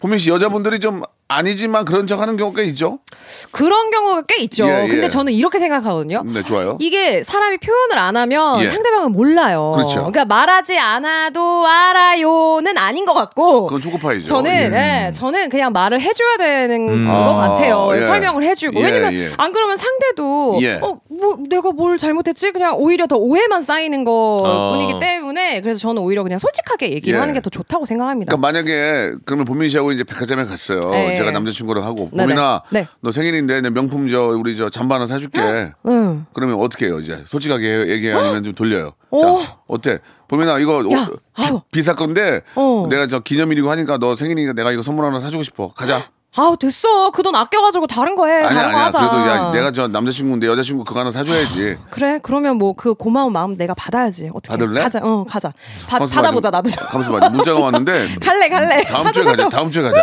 보민 0.00 0.18
씨 0.18 0.30
여자분들이 0.30 0.80
좀 0.80 1.02
아니지만 1.36 1.84
그런 1.84 2.06
척 2.06 2.20
하는 2.20 2.36
경우가 2.36 2.62
있죠. 2.62 2.98
그런 3.50 3.90
경우가 3.90 4.22
꽤 4.28 4.42
있죠. 4.44 4.66
예, 4.66 4.84
예. 4.84 4.88
근데 4.88 5.08
저는 5.08 5.32
이렇게 5.32 5.58
생각하거든요. 5.58 6.22
네 6.24 6.42
좋아요. 6.42 6.78
이게 6.80 7.22
사람이 7.22 7.58
표현을 7.58 7.98
안 7.98 8.16
하면 8.16 8.62
예. 8.62 8.66
상대방은 8.66 9.12
몰라요. 9.12 9.72
그렇죠. 9.74 10.00
러니까 10.00 10.24
말하지 10.24 10.78
않아도 10.78 11.66
알아요는 11.66 12.78
아닌 12.78 13.04
것 13.04 13.14
같고. 13.14 13.66
그건 13.66 13.80
초코파이죠. 13.80 14.26
저는 14.26 14.50
예. 14.50 14.68
네, 14.68 15.12
저는 15.14 15.48
그냥 15.50 15.72
말을 15.72 16.00
해줘야 16.00 16.36
되는 16.38 16.88
음. 16.88 17.06
것 17.06 17.12
아, 17.12 17.48
같아요. 17.48 17.90
예. 17.96 18.02
설명을 18.02 18.44
해주고 18.44 18.80
예, 18.80 18.84
왜냐면 18.84 19.14
예. 19.14 19.30
안 19.36 19.52
그러면 19.52 19.76
상대도 19.76 20.58
예. 20.62 20.78
어뭐 20.80 21.38
내가 21.48 21.70
뭘 21.72 21.98
잘못했지 21.98 22.50
그냥 22.52 22.76
오히려 22.78 23.06
더 23.06 23.16
오해만 23.16 23.62
쌓이는 23.62 24.04
것 24.04 24.12
어. 24.12 24.70
뿐이기 24.70 24.98
때문에 24.98 25.60
그래서 25.60 25.78
저는 25.80 26.00
오히려 26.02 26.22
그냥 26.22 26.38
솔직하게 26.38 26.92
얘기를 26.92 27.16
예. 27.16 27.20
하는 27.20 27.34
게 27.34 27.42
더 27.42 27.50
좋다고 27.50 27.86
생각합니다. 27.86 28.30
그러니까 28.36 28.46
만약에 28.46 29.14
그러면 29.24 29.44
보민 29.46 29.68
씨하고 29.68 29.90
이제 29.90 30.04
백화점에 30.04 30.44
갔어요. 30.44 30.78
네. 31.22 31.26
제가 31.26 31.30
남자친구랑 31.38 31.84
하고 31.84 32.08
네네. 32.12 32.24
보민아, 32.24 32.62
네. 32.70 32.86
너 33.00 33.10
생일인데 33.12 33.60
내 33.60 33.70
명품 33.70 34.08
저 34.08 34.20
우리 34.28 34.56
저 34.56 34.68
잠바 34.70 34.96
하나 34.96 35.06
사줄게. 35.06 35.72
응. 35.86 36.26
그러면 36.32 36.60
어떻게 36.60 36.86
해요 36.86 37.00
이제 37.00 37.22
솔직하게 37.26 37.88
얘기해 37.90 38.12
아니면 38.12 38.44
좀 38.44 38.54
돌려요. 38.54 38.92
어. 39.10 39.18
자 39.18 39.56
어때? 39.66 39.98
보민아 40.28 40.58
이거 40.58 40.84
야, 40.92 41.02
어, 41.10 41.16
아유. 41.34 41.60
비살 41.72 41.94
건데 41.96 42.42
어. 42.54 42.86
내가 42.90 43.06
저 43.06 43.20
기념일이고 43.20 43.70
하니까 43.70 43.98
너 43.98 44.16
생일이니까 44.16 44.52
내가 44.54 44.72
이거 44.72 44.82
선물 44.82 45.04
하나 45.04 45.20
사주고 45.20 45.42
싶어. 45.42 45.68
가자. 45.68 46.10
아우 46.34 46.56
됐어 46.56 47.10
그 47.10 47.22
돈 47.22 47.34
아껴가지고 47.36 47.86
다른 47.86 48.16
거 48.16 48.26
해. 48.26 48.42
아니야 48.42 48.48
다른 48.48 48.62
거 48.72 48.76
아니야. 48.76 48.84
하자. 48.86 48.98
그래도 49.10 49.28
야 49.30 49.52
내가 49.52 49.70
저 49.70 49.86
남자친구인데 49.86 50.46
여자친구 50.46 50.82
그거 50.84 51.00
하나 51.00 51.10
사줘야지. 51.10 51.76
그래 51.90 52.18
그러면 52.22 52.56
뭐 52.56 52.72
그 52.74 52.94
고마운 52.94 53.32
마음 53.34 53.56
내가 53.58 53.74
받아야지 53.74 54.30
어떻게 54.32 54.48
받을래? 54.56 54.80
가자 54.82 55.00
어 55.02 55.24
가자 55.28 55.52
받, 55.86 55.98
가만있어 55.98 56.14
받아보자 56.16 56.50
봐, 56.50 56.56
나도 56.56 56.70
좀- 56.70 56.84
가만있어 56.86 57.12
봐. 57.20 57.28
문자가 57.28 57.60
왔는데 57.60 58.16
갈래 58.24 58.48
갈래 58.48 58.82
다음 58.84 59.12
주에 59.12 59.22
가자. 59.24 59.48
다음 59.50 59.70
주에 59.70 59.82
가자. 59.82 60.02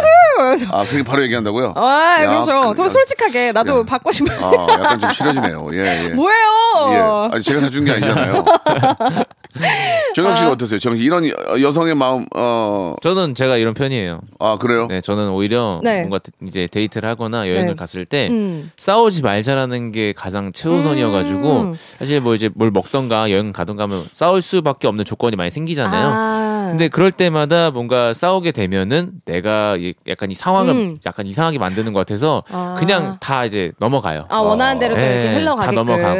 아 0.71 0.83
그렇게 0.85 1.03
바로 1.03 1.23
얘기한다고요? 1.23 1.73
아 1.75 2.17
야, 2.21 2.27
그렇죠 2.29 2.69
그- 2.69 2.75
좀 2.75 2.87
솔직하게 2.87 3.51
나도 3.51 3.83
받고 3.85 4.11
싶어 4.11 4.31
아 4.31 4.67
약간 4.73 4.99
좀 4.99 5.11
싫어지네요. 5.11 5.67
예 5.73 6.05
예. 6.05 6.09
뭐예요 6.09 7.29
예. 7.31 7.33
아니 7.35 7.43
제가 7.43 7.59
사준 7.61 7.83
게 7.85 7.91
아니잖아요. 7.93 8.45
정영 10.15 10.35
씨가 10.35 10.51
어떠세요? 10.51 10.79
정영 10.79 10.97
씨 10.99 11.03
이런 11.03 11.27
여- 11.27 11.33
여성의 11.61 11.95
마음 11.95 12.25
어 12.35 12.93
저는 13.01 13.33
제가 13.35 13.57
이런 13.57 13.73
편이에요. 13.73 14.21
아 14.39 14.57
그래요? 14.57 14.85
네, 14.87 15.01
저는 15.01 15.29
오히려 15.31 15.79
네. 15.83 16.01
뭔가 16.01 16.18
이제 16.47 16.67
데이트를 16.67 17.07
하거나 17.09 17.47
여행을 17.47 17.69
네. 17.69 17.75
갔을 17.75 18.05
때 18.05 18.27
음. 18.29 18.71
싸우지 18.77 19.21
말자라는 19.21 19.91
게 19.91 20.13
가장 20.13 20.51
최우선이어가지고 20.51 21.61
음. 21.61 21.75
사실 21.97 22.21
뭐 22.21 22.35
이제 22.35 22.49
뭘 22.53 22.71
먹던가 22.71 23.31
여행 23.31 23.51
가던가 23.51 23.83
하면 23.83 24.03
싸울 24.13 24.41
수밖에 24.41 24.87
없는 24.87 25.05
조건이 25.05 25.35
많이 25.35 25.49
생기잖아요. 25.49 26.07
아. 26.07 26.48
근데 26.69 26.87
그럴 26.87 27.11
때마다 27.11 27.71
뭔가 27.71 28.13
싸우게 28.13 28.51
되면은 28.51 29.11
내가 29.25 29.75
이- 29.77 29.93
약간 30.07 30.31
이 30.31 30.35
상황을 30.35 30.73
음. 30.73 30.97
약간 31.05 31.25
이상하게 31.27 31.57
만드는 31.59 31.93
것 31.93 31.99
같아서 31.99 32.43
아. 32.51 32.75
그냥 32.77 33.17
다 33.19 33.45
이제 33.45 33.71
넘어가요. 33.79 34.25
아 34.29 34.37
원하는 34.39 34.79
대로 34.79 34.93
좀 34.95 35.03
네, 35.03 35.21
이렇게 35.23 35.35
흘러가게끔 35.39 35.75
다 35.75 35.81
넘어가고 35.83 36.19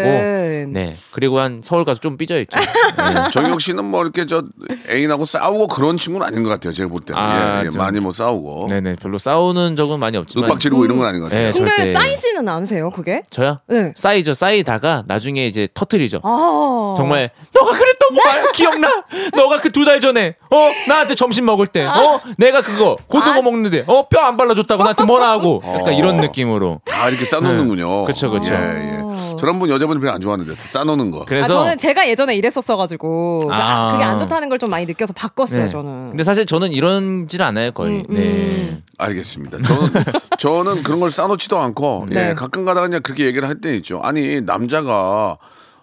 네 0.72 0.96
그리고 1.12 1.40
한 1.40 1.62
서울 1.64 1.86
가서 1.86 2.00
좀 2.00 2.18
삐져 2.18 2.40
있죠. 2.42 2.58
네. 2.98 3.30
정혁 3.32 3.62
씨는 3.62 3.86
뭐 3.86 4.02
이렇게 4.02 4.26
저 4.26 4.44
애인하고 4.90 5.26
싸우고 5.26 5.68
그런 5.68 5.98
친구는 5.98 6.26
아닌 6.28 6.44
것 6.44 6.50
같아요. 6.50 6.74
제가 6.74 6.90
볼 6.90 7.00
때는 7.02 7.20
아, 7.22 7.62
예, 7.62 7.66
예, 7.66 7.70
좀- 7.70 7.80
많이 7.82 8.00
뭐 8.00 8.12
싸우고 8.12 8.68
네네 8.70 8.96
별로 8.98 9.18
싸우는 9.18 9.76
적은 9.76 10.00
많이 10.00 10.18
없지만 10.18 10.46
윽박 10.50 10.60
지르고 10.60 10.86
이런 10.86 10.98
건 10.98 11.08
아닌 11.08 11.22
것 11.22 11.30
같아요. 11.30 11.46
네, 11.46 11.52
근데 11.52 11.76
절대. 11.76 11.92
쌓이지는 11.94 12.48
않으세요 12.48 12.92
그게 12.92 13.24
저요? 13.30 13.60
네. 13.68 13.94
쌓이죠 13.96 14.34
쌓이다가 14.34 15.04
나중에 15.08 15.48
이제 15.48 15.68
터트리죠. 15.74 16.20
아 16.24 16.94
정말 16.98 17.32
너가 17.54 17.72
그랬던 17.78 18.10
거 18.16 18.20
말 18.30 18.52
기억나? 18.54 19.04
너가 19.36 19.60
그 19.62 19.70
두 19.72 19.86
달 19.86 20.00
전에 20.02 20.36
어 20.52 20.72
나한테 20.88 21.16
점심 21.16 21.46
먹을 21.46 21.68
때 21.68 21.86
어 21.86 22.20
내가 22.38 22.62
그거 22.62 22.96
고등어 23.08 23.42
먹는데 23.42 23.84
어 23.88 24.08
뼈 24.10 24.20
안 24.22 24.36
발라줬다고 24.38 24.82
나한테 24.84 25.04
뭐라 25.04 25.30
하고 25.32 25.62
약간 25.66 25.94
이런 25.94 26.18
느낌으로 26.18 26.82
다 26.86 27.08
이렇게 27.10 27.26
싸놓는군요. 27.26 28.06
그쵸, 28.06 28.30
그쵸. 28.32 28.54
예, 28.54 28.58
예. 28.58 29.00
저런 29.38 29.60
분 29.60 29.70
여자분이 29.70 30.00
별로 30.00 30.12
안 30.12 30.20
좋아하는데 30.22 30.54
싸놓는 30.56 31.12
거. 31.12 31.22
아, 31.22 31.26
그래서 31.26 31.54
저는 31.54 31.78
제가 31.78 32.08
예전에 32.10 32.36
이랬었어가지고 32.36 33.42
그- 33.48 33.54
아. 33.54 33.92
그게 33.92 34.04
안 34.04 34.18
좋다는 34.20 34.50
걸 34.50 34.60
좀 34.60 34.70
많이 34.72 34.86
느껴서 34.86 35.14
바꿨어요 35.14 35.64
네. 35.66 35.70
저는. 35.70 36.10
근데 36.10 36.24
사실 36.24 36.46
저는 36.46 36.74
이런질 36.74 37.42
않아요 37.44 37.72
거의. 37.72 38.04
음, 38.10 38.16
네. 38.16 38.78
알겠습니다. 38.98 39.60
저는 39.62 39.90
저는 40.38 40.84
그런 40.84 41.00
걸 41.00 41.12
싸놓지도 41.12 41.58
않고 41.58 42.08
네. 42.10 42.30
예, 42.32 42.34
가끔 42.34 42.66
가다가 42.66 42.88
그냥 42.88 43.02
그렇게 43.02 43.26
얘기를 43.26 43.48
할 43.48 43.62
때 43.62 43.74
있죠. 43.78 44.02
아니 44.04 44.42
남자가 44.42 45.38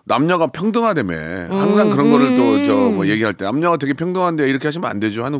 남녀가 0.08 0.46
평등하다며 0.46 1.14
항상 1.50 1.90
그런 1.90 2.10
거를 2.10 2.36
또 2.36 2.62
저 2.64 2.72
뭐 2.90 3.06
얘기할 3.08 3.34
때 3.34 3.44
남녀가 3.44 3.76
되게 3.76 3.92
평등한데 3.92 4.48
이렇게 4.48 4.68
하시면 4.68 4.88
안 4.88 5.00
되죠. 5.00 5.24
안 5.26 5.32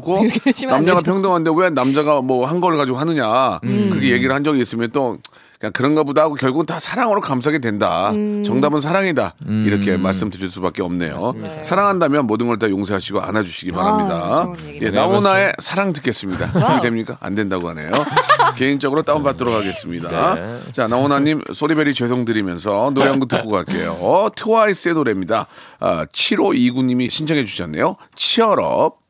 남녀가. 0.68 1.00
평등한데 1.02 1.50
왜 1.57 1.70
남자가 1.70 2.20
뭐 2.20 2.46
한 2.46 2.61
걸 2.61 2.76
가지고 2.76 2.98
하느냐. 2.98 3.61
그렇게 3.62 4.11
얘기를 4.11 4.35
한 4.35 4.42
적이 4.44 4.62
있으면 4.62 4.90
또 4.92 5.18
그냥 5.59 5.73
그런가 5.73 6.03
보다 6.03 6.23
하고 6.23 6.35
결국은 6.35 6.66
다 6.66 6.79
사랑으로 6.79 7.21
감싸게 7.21 7.59
된다. 7.61 8.11
정답은 8.45 8.81
사랑이다. 8.81 9.35
이렇게 9.64 9.97
말씀드릴 9.97 10.49
수밖에 10.51 10.83
없네요. 10.83 11.35
사랑한다면 11.62 12.27
모든 12.27 12.47
걸 12.49 12.57
다 12.57 12.71
용서하시고 12.71 13.21
안아주시기 13.21 13.73
바랍니다. 13.73 14.45
좋은 14.45 14.59
얘기네요. 14.69 14.88
예, 14.88 14.90
나훈아의 14.95 15.53
사랑 15.59 15.92
듣겠습니다. 15.92 16.51
wow. 16.55 16.81
됩니까? 16.81 17.19
안 17.21 17.35
된다고 17.35 17.69
하네요. 17.71 17.90
개인적으로 18.57 19.03
다운받도록 19.03 19.55
하겠습니다. 19.55 20.37
자, 20.73 20.87
나훈아님 20.88 21.42
sorry 21.53 21.75
very 21.75 21.92
죄송드리면서 21.95 22.92
노래 22.95 23.09
한 23.11 23.19
곡 23.19 23.29
듣고 23.29 23.51
갈게요. 23.51 24.31
트와이스의 24.37 24.95
노래입니다. 24.95 25.47
아, 25.81 26.05
7529님이 26.07 27.11
신청해 27.11 27.45
주셨네요. 27.45 27.97
치얼업. 28.14 29.06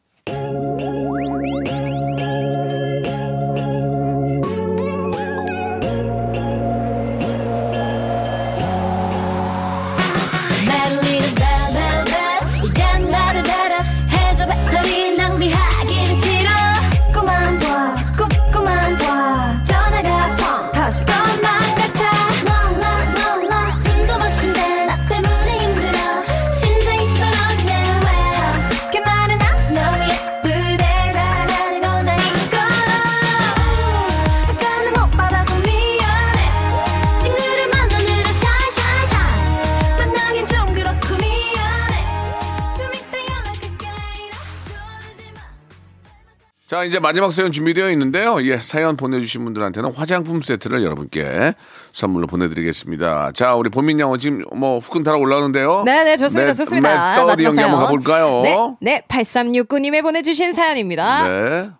자, 46.76 46.84
이제 46.84 46.98
마지막 46.98 47.32
사연 47.32 47.52
준비되어 47.52 47.90
있는데요. 47.92 48.36
예, 48.46 48.58
사연 48.58 48.98
보내주신 48.98 49.46
분들한테는 49.46 49.94
화장품 49.94 50.42
세트를 50.42 50.82
여러분께 50.84 51.54
선물로 51.92 52.26
보내드리겠습니다. 52.26 53.32
자, 53.32 53.54
우리 53.54 53.70
보민 53.70 53.98
양은 53.98 54.18
지금 54.18 54.42
뭐 54.54 54.78
후끈타락 54.80 55.18
올라오는데요. 55.22 55.84
네네 55.84 56.18
좋습니다 56.18 56.48
매- 56.50 56.52
좋습니다. 56.52 56.88
매서디 57.12 57.26
마지막 57.28 57.48
연기 57.48 57.60
한번. 57.62 57.80
가볼까요? 57.80 58.42
네, 58.42 58.56
네 58.82 59.02
8369님의 59.08 60.02
보내주신 60.02 60.52
사연입니다. 60.52 61.22
네. 61.26 61.70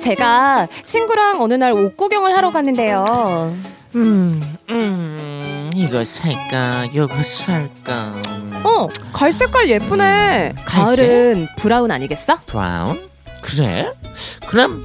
제가 0.00 0.68
친구랑 0.86 1.42
어느 1.42 1.52
날 1.52 1.72
옷 1.74 1.98
구경을 1.98 2.34
하러 2.34 2.50
갔는데요. 2.50 3.04
음, 3.94 4.42
이거 5.74 6.04
살까? 6.04 6.86
이거 6.92 7.08
살까? 7.22 8.22
어, 8.64 8.88
갈 9.12 9.32
색깔 9.32 9.68
예쁘네. 9.70 10.54
가을은 10.64 11.48
브라운 11.56 11.90
아니겠어? 11.90 12.38
브라운? 12.46 13.08
그래? 13.40 13.90
그럼 14.46 14.84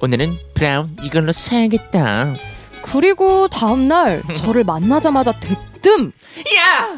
오늘은 0.00 0.36
브라운 0.54 0.94
이걸로 1.02 1.32
사야겠다. 1.32 2.34
그리고 2.82 3.48
다음날 3.48 4.22
저를 4.36 4.62
만나자마자 4.64 5.32
대뜸 5.32 6.12
야! 6.56 6.88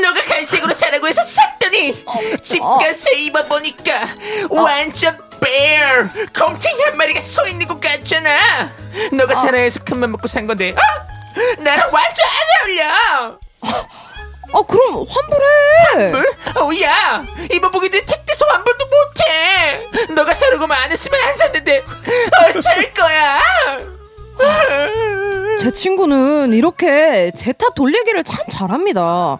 너가 0.00 0.22
갈색으로 0.22 0.72
사라고 0.72 1.06
해서 1.06 1.22
샀더니 1.22 2.04
집 2.42 2.62
어. 2.62 2.78
가서 2.78 3.10
입어보니까 3.12 4.08
완전 4.48 5.18
bear 5.42 6.08
곰탱이 6.38 6.80
한 6.84 6.96
마리가 6.96 7.20
서 7.20 7.46
있는 7.46 7.66
것 7.68 7.78
같잖아 7.78 8.70
너가 9.12 9.34
사라 9.34 9.58
해서 9.58 9.80
큰맘 9.84 10.12
먹고 10.12 10.26
산 10.26 10.46
건데 10.46 10.70
어? 10.72 11.17
나랑 11.58 11.90
완전 11.92 12.26
안 12.26 12.68
어울려 12.68 13.38
어 14.50 14.62
그럼 14.66 15.04
환불해. 15.06 16.10
뭘? 16.10 16.26
어, 16.56 16.70
야 16.82 17.24
입어보기도 17.52 17.98
택배서 18.04 18.46
환불도 18.46 18.86
못해 18.86 19.86
너가 20.14 20.32
사려고만 20.32 20.84
안 20.84 20.90
했으면 20.90 21.20
안 21.22 21.34
샀는데 21.34 21.84
어쩔 22.48 22.94
거야 22.94 23.38
제 25.58 25.70
친구는 25.70 26.54
이렇게 26.54 27.30
제 27.32 27.52
탓 27.52 27.74
돌리기를 27.74 28.24
참 28.24 28.38
잘합니다. 28.50 29.38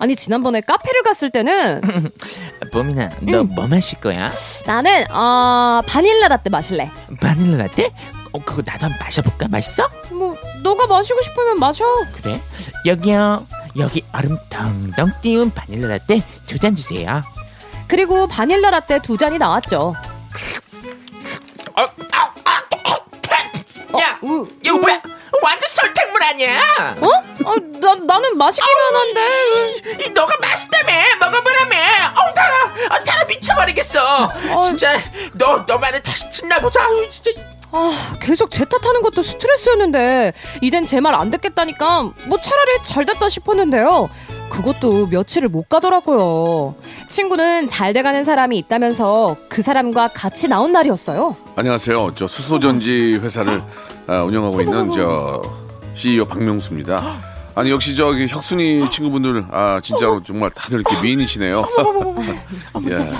아니 0.00 0.14
지난번에 0.16 0.60
카페를 0.62 1.02
갔을 1.02 1.28
때는 1.30 1.80
봄이나 2.72 3.10
너 3.20 3.42
뭐 3.44 3.66
마실 3.66 4.00
거야? 4.00 4.32
나는 4.64 5.10
어 5.10 5.82
바닐라 5.86 6.28
라떼 6.28 6.50
마실래. 6.50 6.90
바닐라 7.20 7.64
라떼? 7.64 7.90
어 8.32 8.38
그거 8.44 8.62
나도 8.64 8.86
한번 8.86 8.98
마셔볼까? 9.00 9.48
맛있어? 9.48 9.88
뭐 10.10 10.36
너가 10.62 10.86
마시고 10.86 11.20
싶으면 11.22 11.58
마셔. 11.58 11.84
그래? 12.22 12.40
여기요. 12.86 13.46
여기 13.78 14.04
얼음 14.12 14.38
덩덩 14.50 15.12
띄운 15.20 15.50
바닐라 15.52 15.88
라떼 15.88 16.22
두 16.46 16.58
잔 16.58 16.74
주세요. 16.74 17.22
그리고 17.86 18.26
바닐라 18.26 18.70
라떼 18.70 19.00
두 19.00 19.16
잔이 19.16 19.38
나왔죠. 19.38 19.94
어, 21.74 21.82
아, 22.12 22.32
아, 22.44 24.00
야, 24.00 24.18
우, 24.22 24.46
이거 24.64 24.78
뭐야? 24.78 25.00
완전 25.42 25.68
설탕물 25.70 26.22
아니야? 26.24 26.58
어? 27.00 27.06
아, 27.46 27.54
나 27.80 27.94
나는 27.94 28.36
마시기만 28.36 28.94
한데. 28.94 30.04
이 30.04 30.10
너가 30.10 30.36
맛있다며 30.40 30.92
먹어보라며. 31.20 31.76
어우 32.16 32.34
달아, 32.34 32.54
아, 32.90 33.04
달아 33.04 33.24
미쳐버리겠어. 33.26 34.28
진짜 34.64 34.98
너 35.34 35.64
너만은 35.66 36.02
다시 36.02 36.28
듣나 36.30 36.60
보자. 36.60 36.80
진짜. 37.10 37.30
아, 37.70 38.14
계속 38.20 38.50
제 38.50 38.64
탓하는 38.64 39.02
것도 39.02 39.22
스트레스였는데 39.22 40.32
이젠 40.62 40.84
제 40.84 41.00
말 41.00 41.14
안 41.14 41.30
듣겠다니까 41.30 42.02
뭐 42.26 42.38
차라리 42.38 42.78
잘 42.84 43.04
됐다 43.04 43.28
싶었는데요. 43.28 44.08
그것도 44.50 45.08
며칠을 45.08 45.48
못 45.50 45.68
가더라고요. 45.68 46.74
친구는 47.08 47.68
잘 47.68 47.92
돼가는 47.92 48.24
사람이 48.24 48.56
있다면서 48.58 49.36
그 49.48 49.60
사람과 49.62 50.08
같이 50.08 50.48
나온 50.48 50.72
날이었어요. 50.72 51.36
안녕하세요. 51.56 52.12
저 52.14 52.26
수소전지 52.26 53.16
회사를 53.22 53.62
아, 54.06 54.22
운영하고 54.22 54.60
있는 54.62 54.90
저 54.92 55.42
CEO 55.94 56.24
박명수입니다. 56.24 57.04
아니 57.54 57.70
역시 57.70 57.94
저기 57.96 58.26
혁순이 58.28 58.90
친구분들 58.90 59.46
아 59.50 59.80
진짜로 59.82 60.22
정말 60.22 60.50
다들 60.50 60.80
이렇게 60.80 61.00
미인이시네요. 61.02 61.64
예. 62.88 63.10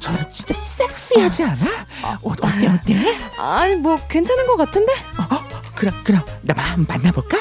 저 0.00 0.10
진짜 0.30 0.54
섹시하지 0.54 1.44
않아? 1.44 1.64
어, 2.04 2.18
어때 2.22 2.66
어때? 2.66 3.16
아니 3.38 3.74
뭐 3.76 3.98
괜찮은 4.08 4.46
것 4.46 4.56
같은데? 4.56 4.92
어, 5.18 5.38
그럼 5.74 5.94
그럼 6.02 6.22
나 6.42 6.54
만나볼까? 6.88 7.36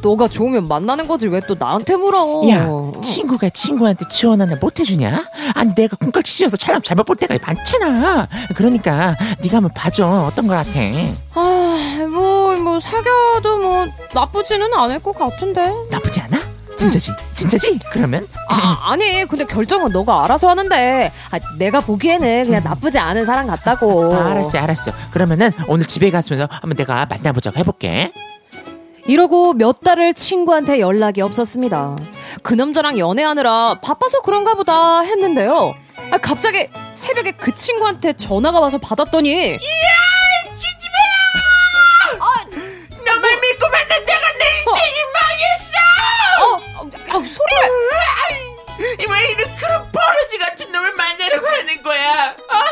너가 0.00 0.28
좋으면 0.28 0.68
만나는 0.68 1.08
거지 1.08 1.26
왜 1.26 1.40
또 1.40 1.56
나한테 1.58 1.96
물어? 1.96 2.42
야 2.50 2.68
친구가 3.02 3.50
친구한테 3.50 4.04
지원 4.08 4.40
하나 4.40 4.54
못 4.56 4.78
해주냐? 4.78 5.24
아니 5.54 5.74
내가 5.74 5.96
콩깍지 5.96 6.30
씌워서 6.32 6.56
촬영 6.56 6.80
잘못 6.82 7.04
볼 7.04 7.16
때가 7.16 7.36
많잖아 7.44 8.28
그러니까 8.54 9.16
네가 9.40 9.56
한번 9.56 9.72
봐줘 9.74 10.06
어떤 10.30 10.46
거 10.46 10.54
같아 10.54 10.70
아, 11.34 12.06
뭐, 12.10 12.54
뭐, 12.56 12.80
사귀어도 12.80 13.58
뭐, 13.58 13.86
나쁘지는 14.14 14.72
않을 14.72 14.98
것 15.00 15.16
같은데. 15.16 15.72
나쁘지 15.90 16.20
않아? 16.20 16.40
진짜지? 16.78 17.12
진짜지? 17.34 17.78
그러면 17.90 18.26
아, 18.48 18.90
아니, 18.92 19.24
근데 19.26 19.44
결정은 19.44 19.90
너가 19.90 20.24
알아서 20.24 20.48
하는데, 20.48 21.12
아, 21.30 21.38
내가 21.58 21.80
보기에는 21.80 22.44
그냥 22.46 22.62
나쁘지 22.62 22.98
않은 22.98 23.26
사람 23.26 23.46
같다고. 23.48 24.14
아, 24.14 24.30
알았어 24.30 24.58
알았어 24.58 24.92
그러면은 25.10 25.50
오늘 25.66 25.86
집에 25.86 26.10
갔으면서 26.10 26.48
한번 26.50 26.76
내가 26.76 27.04
만나보자고 27.06 27.58
해볼게 27.58 28.12
이러고 29.06 29.54
몇 29.54 29.80
달을 29.80 30.14
친구한테 30.14 30.78
연락이 30.80 31.20
없었습니다. 31.20 31.96
그 32.42 32.54
남자랑 32.54 32.98
연애하느라 32.98 33.78
바빠서 33.82 34.20
그런가 34.20 34.54
보다 34.54 35.00
했는데요. 35.00 35.74
아, 36.10 36.18
갑자기 36.18 36.68
새벽에 36.94 37.32
그 37.32 37.54
친구한테 37.54 38.12
전화가 38.12 38.60
와서 38.60 38.78
받았더니, 38.78 39.58
너만 43.06 43.40
믿고 43.40 43.68
만났다가 43.68 44.32
내 44.38 44.44
인생이 44.58 45.00
망했 45.14 45.47
어 47.10 47.14
어, 47.14 47.18
어, 47.18 47.22
아, 47.22 47.24
소리를! 47.24 47.88
왜 49.10 49.30
이런 49.30 49.56
그런 49.56 49.90
버러지 49.92 50.38
같은 50.38 50.70
놈을 50.72 50.92
만나려고 50.92 51.46
하는 51.48 51.82
거야? 51.82 52.36
아, 52.48 52.64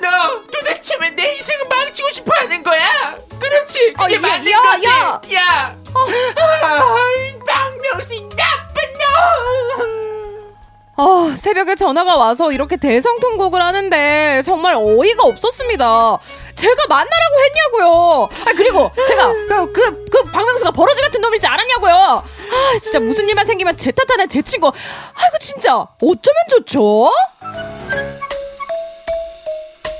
너 0.00 0.42
도대체 0.52 0.96
왜 1.00 1.10
내 1.10 1.34
인생을 1.34 1.64
망치고 1.68 2.10
싶어 2.10 2.32
하는 2.36 2.62
거야? 2.62 3.16
그렇지, 3.40 3.92
그게 3.94 4.14
어, 4.16 4.18
야, 4.18 4.20
맞는 4.20 4.50
야, 4.52 4.60
거지. 4.62 4.86
야. 4.86 5.20
야, 5.34 5.76
아, 5.94 6.98
이 7.18 7.38
박명수 7.46 8.14
이 8.14 8.28
나쁜 8.30 8.82
놈. 9.78 10.54
아, 10.96 11.34
새벽에 11.36 11.74
전화가 11.74 12.14
와서 12.16 12.52
이렇게 12.52 12.76
대성통곡을 12.76 13.60
하는데 13.60 14.42
정말 14.44 14.74
어이가 14.76 15.24
없었습니다. 15.24 16.18
제가 16.54 16.86
만나라고 16.88 17.34
했냐고요. 17.44 18.28
아 18.46 18.52
그리고 18.56 18.90
제가 19.08 19.28
그 19.32 19.72
그 19.72 20.04
그 20.10 20.22
박명수가 20.30 20.70
버러지 20.70 21.02
같은 21.02 21.20
놈일 21.20 21.40
줄 21.40 21.50
알았냐고요. 21.50 22.22
아 22.54 22.78
진짜 22.80 23.00
무슨 23.00 23.28
일만 23.28 23.44
생기면 23.44 23.76
제 23.76 23.90
탓하는 23.90 24.28
제 24.28 24.40
친구. 24.42 24.68
아이고 24.68 25.38
진짜 25.40 25.76
어쩌면 25.76 26.44
좋죠? 26.50 27.10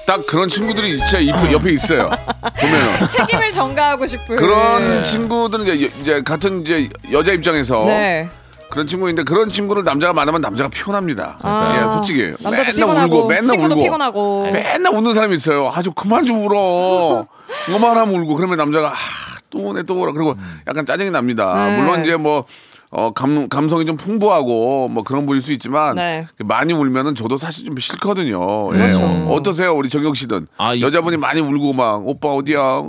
딱 0.07 0.25
그런 0.27 0.49
친구들이 0.49 0.99
진짜 0.99 1.27
옆에, 1.27 1.53
옆에 1.53 1.73
있어요. 1.73 2.11
보면은. 2.61 3.09
책임을 3.09 3.53
전가하고 3.53 4.07
싶은 4.07 4.37
그런 4.37 5.03
친구들은 5.03 5.67
이제, 5.67 5.87
이제 6.01 6.23
같은 6.23 6.61
이제 6.62 6.88
여자 7.11 7.33
입장에서 7.33 7.85
네. 7.85 8.29
그런 8.71 8.87
친구인데 8.87 9.23
그런 9.23 9.51
친구를 9.51 9.85
남자가 9.85 10.12
만나면 10.12 10.40
남자가 10.40 10.69
피곤합니다. 10.69 11.38
아. 11.43 11.81
예, 11.81 11.88
솔직히 11.95 12.35
맨날 12.43 12.64
피곤하고 12.67 13.17
울고 13.17 13.29
맨날 13.29 13.59
울고 13.59 13.83
피곤하고 13.83 14.51
맨날 14.53 14.93
우는 14.93 15.14
사람이 15.14 15.35
있어요. 15.37 15.71
아주 15.73 15.93
그만 15.93 16.27
좀 16.27 16.45
울어. 16.45 17.27
그만하면 17.67 18.14
울고 18.14 18.35
그러면 18.35 18.59
남자가 18.59 18.88
아, 18.88 18.95
또 19.55 19.69
우네 19.71 19.85
또 19.85 20.01
울어. 20.01 20.12
그리고 20.12 20.35
약간 20.67 20.85
짜증이 20.85 21.11
납니다. 21.11 21.69
네. 21.69 21.79
물론 21.81 22.03
이제 22.03 22.17
뭐 22.17 22.45
어, 22.90 23.12
감, 23.12 23.49
감성이 23.49 23.87
좀 23.87 23.97
풍부하고 23.97 24.88
뭐 24.88 25.03
그런 25.03 25.27
분일 25.27 25.43
수 25.43 25.53
있지만 25.53 25.97
네. 25.97 26.27
많이 26.45 26.73
울면은 26.73 27.14
저도 27.14 27.37
사실 27.37 27.64
좀 27.67 27.77
싫거든요. 27.79 28.73
예. 28.75 28.79
그렇죠. 28.79 28.99
어, 29.01 29.33
어떠세요? 29.33 29.75
우리 29.75 29.88
정혁 29.88 30.17
씨든 30.17 30.47
아, 30.57 30.75
이- 30.75 30.83
여자분이 30.83 31.17
많이 31.17 31.40
울고 31.40 31.73
막 31.73 32.07
오빠 32.07 32.29
어디야? 32.29 32.83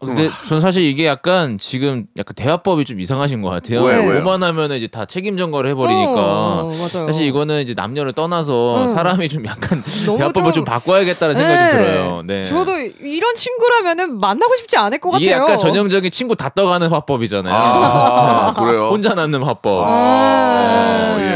근데 0.00 0.28
전 0.48 0.60
사실 0.60 0.84
이게 0.84 1.06
약간 1.06 1.58
지금 1.58 2.06
약간 2.16 2.34
대화법이 2.36 2.84
좀 2.84 3.00
이상하신 3.00 3.42
것 3.42 3.50
같아요. 3.50 3.82
왜요, 3.82 4.08
왜요? 4.10 4.20
오만하면 4.22 4.72
이제 4.72 4.86
다 4.86 5.04
책임 5.06 5.36
전가를 5.36 5.70
해버리니까 5.70 6.12
어, 6.14 6.70
맞아요. 6.72 7.06
사실 7.06 7.26
이거는 7.26 7.62
이제 7.62 7.74
남녀를 7.74 8.12
떠나서 8.12 8.82
음. 8.82 8.86
사람이 8.86 9.28
좀 9.28 9.44
약간 9.46 9.82
대화법을 10.06 10.52
좀- 10.52 10.52
좀 10.52 10.64
바꿔야겠다는 10.64 11.34
생각이 11.34 11.62
네. 11.64 11.70
좀 11.70 11.78
들어요. 11.80 12.22
네. 12.24 12.42
저도 12.44 12.76
이런 12.78 13.34
친구라면은 13.34 14.18
만나고 14.20 14.54
싶지 14.56 14.76
않을 14.76 14.98
것 14.98 15.10
같아요. 15.10 15.24
이게 15.24 15.32
약간 15.32 15.58
전형적인 15.58 16.10
친구 16.12 16.36
다 16.36 16.48
떠가는 16.48 16.88
화법이잖아요. 16.88 17.54
아, 17.54 18.54
그래요? 18.58 18.88
혼자 18.90 19.14
남는 19.14 19.42
화법. 19.42 19.84
어, 19.84 21.16
예. 21.20 21.27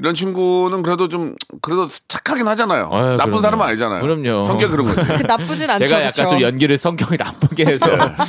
이런 0.00 0.14
친구는 0.14 0.82
그래도 0.82 1.08
좀 1.08 1.34
그래도 1.60 1.86
착하긴 2.08 2.48
하잖아요. 2.48 2.88
아유, 2.90 3.02
나쁜 3.18 3.32
그럼요. 3.32 3.40
사람은 3.42 3.66
아니잖아요. 3.66 4.00
그럼요. 4.00 4.44
성격 4.44 4.70
그런 4.70 4.86
거지. 4.86 5.06
그 5.06 5.22
나쁘진 5.26 5.68
않죠. 5.68 5.84
제가 5.84 6.00
약간 6.00 6.10
그쵸? 6.24 6.28
좀 6.30 6.40
연기를 6.40 6.78
성격이 6.78 7.16
나쁘게 7.18 7.66
해서 7.66 7.84
그러니까 7.86 8.24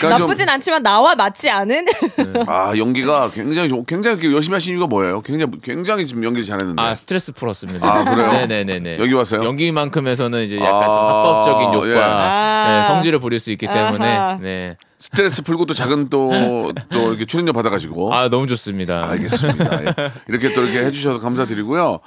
좀, 0.00 0.10
나쁘진 0.10 0.48
않지만 0.50 0.82
나와 0.82 1.14
맞지 1.14 1.48
않은 1.48 1.86
아 2.46 2.72
연기가 2.76 3.30
굉장히 3.30 3.68
좋- 3.70 3.86
굉장히 3.86 4.32
열심히 4.34 4.54
하신 4.54 4.74
이유가 4.74 4.86
뭐예요? 4.86 5.22
굉장히 5.22 5.50
굉장히 5.62 6.06
지금 6.06 6.22
연기 6.24 6.44
잘했는데. 6.44 6.80
아 6.80 6.94
스트레스 6.94 7.32
풀었습니다. 7.32 7.86
아, 7.86 8.04
그래요? 8.04 8.30
네네네네. 8.46 8.98
여기 8.98 9.14
와서요? 9.14 9.44
연기만큼에서는 9.44 10.44
이제 10.44 10.58
약간 10.58 10.84
좀 10.84 10.94
아, 10.94 11.08
합법적인 11.08 11.72
욕과 11.72 11.88
예. 11.88 12.02
아. 12.02 12.68
네, 12.82 12.82
성질을 12.86 13.18
부릴 13.18 13.40
수 13.40 13.50
있기 13.50 13.66
때문에 13.66 14.06
아하. 14.16 14.38
네. 14.40 14.76
스트레스 14.98 15.42
풀고 15.42 15.66
또 15.66 15.74
작은 15.74 16.08
또 16.08 16.28
또 16.90 17.08
이렇게 17.10 17.24
출연료 17.24 17.52
받아가지고. 17.52 18.12
아 18.14 18.28
너무 18.28 18.46
좋습니다. 18.46 19.08
알겠습니다. 19.10 19.84
예. 19.84 20.12
이렇게 20.28 20.52
또 20.52 20.64
이렇게 20.64 20.84
해주셔서 20.84 21.20
감사드리고요. 21.20 22.00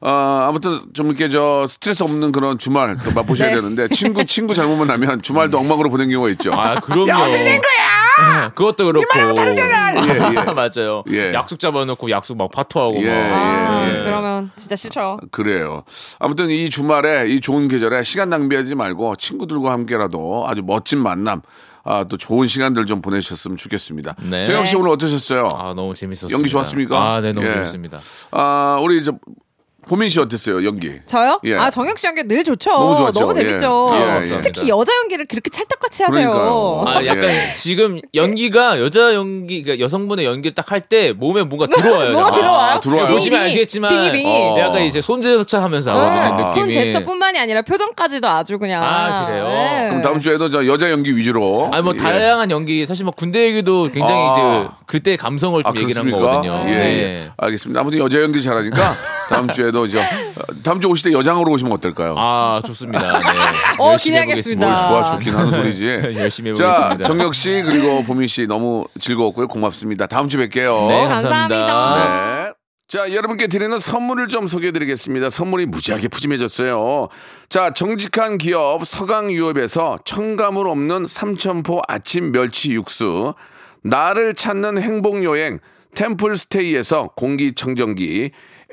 아, 0.00 0.46
아무튼 0.48 0.80
좀 0.92 1.06
이렇게 1.08 1.28
저 1.28 1.66
스트레스 1.68 2.02
없는 2.02 2.32
그런 2.32 2.58
주말 2.58 2.96
또 3.04 3.12
맛보셔야 3.14 3.50
네. 3.50 3.54
되는데 3.56 3.88
친구 3.88 4.24
친구 4.24 4.54
잘못만 4.54 4.90
하면 4.90 5.22
주말도 5.22 5.58
엉망으로 5.58 5.90
보낸 5.90 6.10
경우가 6.10 6.30
있죠. 6.30 6.52
아 6.52 6.74
그럼요. 6.80 7.08
야 7.08 7.18
어떻게 7.18 7.44
된 7.44 7.60
거야? 7.60 8.48
그것도 8.54 8.86
그렇고. 8.86 9.06
네 9.12 9.18
말하고 9.20 9.34
다르잖아. 9.34 9.94
예, 9.96 10.08
예. 10.40 10.44
맞아요. 10.52 11.02
예. 11.10 11.32
약속 11.34 11.58
잡아놓고 11.58 12.10
약속 12.10 12.36
막 12.36 12.50
파토하고 12.50 13.02
예, 13.02 13.08
막. 13.10 13.36
아, 13.36 13.88
예, 13.88 13.98
예. 13.98 14.02
그러면 14.04 14.50
진짜 14.56 14.76
싫죠. 14.76 15.18
그래요. 15.30 15.82
아무튼 16.18 16.50
이 16.50 16.70
주말에 16.70 17.28
이 17.28 17.40
좋은 17.40 17.68
계절에 17.68 18.02
시간 18.02 18.28
낭비하지 18.28 18.74
말고 18.74 19.16
친구들과 19.16 19.72
함께라도 19.72 20.44
아주 20.48 20.62
멋진 20.64 21.00
만남, 21.00 21.42
아, 21.84 22.04
또 22.04 22.16
좋은 22.16 22.46
시간들 22.48 22.86
좀 22.86 23.00
보내셨으면 23.02 23.56
좋겠습니다. 23.58 24.16
네. 24.30 24.44
정영 24.44 24.64
씨 24.64 24.74
오늘 24.76 24.90
어떠셨어요? 24.90 25.48
아 25.54 25.74
너무 25.74 25.94
재밌었습니다. 25.94 26.34
연기 26.36 26.48
좋았습니까? 26.48 26.96
아, 27.14 27.20
네 27.20 27.32
너무 27.32 27.46
예. 27.46 27.52
재밌습니다. 27.52 28.00
아, 28.30 28.78
우리 28.82 29.02
저 29.04 29.12
보민 29.88 30.08
씨 30.08 30.20
어땠어요 30.20 30.64
연기? 30.64 30.92
저요? 31.06 31.40
예. 31.44 31.56
아 31.56 31.70
정혁 31.70 31.98
씨 31.98 32.06
연기 32.06 32.22
늘 32.24 32.42
좋죠. 32.44 32.70
너무 32.70 32.96
좋았죠. 32.96 33.32
재밌죠. 33.32 33.86
예, 33.92 33.94
예, 33.94 33.98
감사합니다. 34.00 34.40
특히 34.40 34.68
여자 34.68 34.92
연기를 35.02 35.24
그렇게 35.28 35.50
찰떡같이 35.50 36.02
하세요. 36.04 36.30
그러니까요. 36.30 36.84
아 36.86 37.04
약간 37.06 37.24
예. 37.24 37.52
지금 37.56 38.00
연기가 38.14 38.80
여자 38.80 39.14
연기, 39.14 39.62
그러니까 39.62 39.84
여성분의 39.84 40.24
연기를 40.26 40.54
딱 40.54 40.70
할 40.72 40.80
때 40.80 41.12
몸에 41.12 41.42
뭔가 41.44 41.66
들어와요. 41.66 42.12
뭐가 42.12 42.28
약간. 42.28 42.40
들어와요? 42.40 42.70
아, 42.76 42.80
들어와요? 42.80 43.06
보시면 43.06 43.38
빙이, 43.40 43.46
아시겠지만 43.46 43.90
빙이, 43.90 44.12
빙이. 44.12 44.42
어. 44.42 44.58
약간 44.58 44.82
이제 44.82 45.00
손제스처 45.00 45.60
하면서 45.60 45.90
하거든요 45.92 46.44
아. 46.44 46.46
손 46.48 46.66
느낌이. 46.66 46.72
제스처뿐만이 46.84 47.38
아니라 47.38 47.62
표정까지도 47.62 48.26
아주 48.28 48.58
그냥. 48.58 48.82
아, 48.82 49.26
그래요? 49.26 49.48
네. 49.48 49.86
그럼 49.88 50.02
다음 50.02 50.20
주에도 50.20 50.48
저 50.50 50.66
여자 50.66 50.90
연기 50.90 51.16
위주로. 51.16 51.70
아니 51.72 51.82
뭐 51.82 51.94
예. 51.94 51.98
다양한 51.98 52.50
연기 52.50 52.84
사실 52.86 53.04
뭐 53.04 53.12
군대 53.16 53.44
얘기도 53.46 53.84
굉장히 53.92 54.14
아. 54.14 54.34
이제 54.64 54.68
그때 54.86 55.16
감성을 55.16 55.62
좀 55.62 55.72
아, 55.76 55.80
얘기를 55.80 55.98
한 56.00 56.06
그렇습니까? 56.10 56.40
거거든요. 56.42 56.64
예, 56.72 56.76
네. 56.76 56.98
예. 57.02 57.30
알겠습니다. 57.36 57.80
아무튼 57.80 57.98
여자 58.00 58.20
연기 58.20 58.42
잘하니까 58.42 58.94
다음 59.28 59.48
주에도 59.48 59.86
저 59.86 60.00
어, 60.00 60.04
다음 60.62 60.80
주 60.80 60.88
오실 60.88 61.10
때 61.10 61.16
여장으로 61.16 61.50
오시면 61.52 61.72
어떨까요? 61.74 62.14
아 62.18 62.60
좋습니다. 62.66 63.00
네. 63.18 63.28
어, 63.78 63.96
기대하겠습니다. 63.96 64.66
뭘. 64.66 64.76
좋아 64.78 65.04
좋긴 65.12 65.34
하는 65.34 65.50
소리지. 65.50 65.86
열심히 66.16 66.54
자, 66.54 66.72
해보겠습니다. 66.72 67.04
정혁 67.04 67.34
씨 67.34 67.62
그리고 67.64 68.02
보민 68.04 68.26
씨 68.28 68.46
너무 68.46 68.86
즐거웠고요. 69.00 69.48
고맙습니다. 69.48 70.06
다음 70.06 70.28
주 70.28 70.38
뵐게요. 70.38 70.88
네, 70.88 71.06
감사합니다. 71.06 71.66
감사합니다. 71.66 72.44
네. 72.48 72.52
자, 72.86 73.12
여러분께 73.12 73.46
드리는 73.46 73.76
선물을 73.78 74.28
좀 74.28 74.46
소개해 74.46 74.70
드리겠습니다. 74.70 75.30
선물이 75.30 75.66
무지하게 75.66 76.08
푸짐해졌어요. 76.08 77.08
자, 77.48 77.70
정직한 77.70 78.36
기업 78.38 78.86
서강유업에서 78.86 80.00
첨가물 80.04 80.68
없는 80.68 81.06
삼천포 81.06 81.80
아침 81.88 82.30
멸치 82.30 82.72
육수, 82.72 83.34
나를 83.82 84.34
찾는 84.34 84.80
행복여행 84.80 85.60
템플스테이에서 85.94 87.10
공기청정기, 87.16 88.30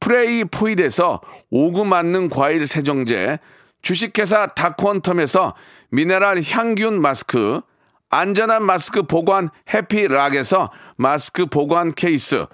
프레이 0.00 0.44
포이드에서 0.44 1.20
오구 1.50 1.84
맞는 1.84 2.28
과일 2.28 2.66
세정제, 2.66 3.38
주식회사 3.82 4.48
다콘텀에서 4.48 5.54
미네랄 5.90 6.42
향균 6.44 7.00
마스크, 7.00 7.60
안전한 8.10 8.62
마스크 8.62 9.02
보관 9.02 9.50
해피락에서 9.72 10.70
마스크 10.96 11.46
보관 11.46 11.94
케이스, 11.94 12.46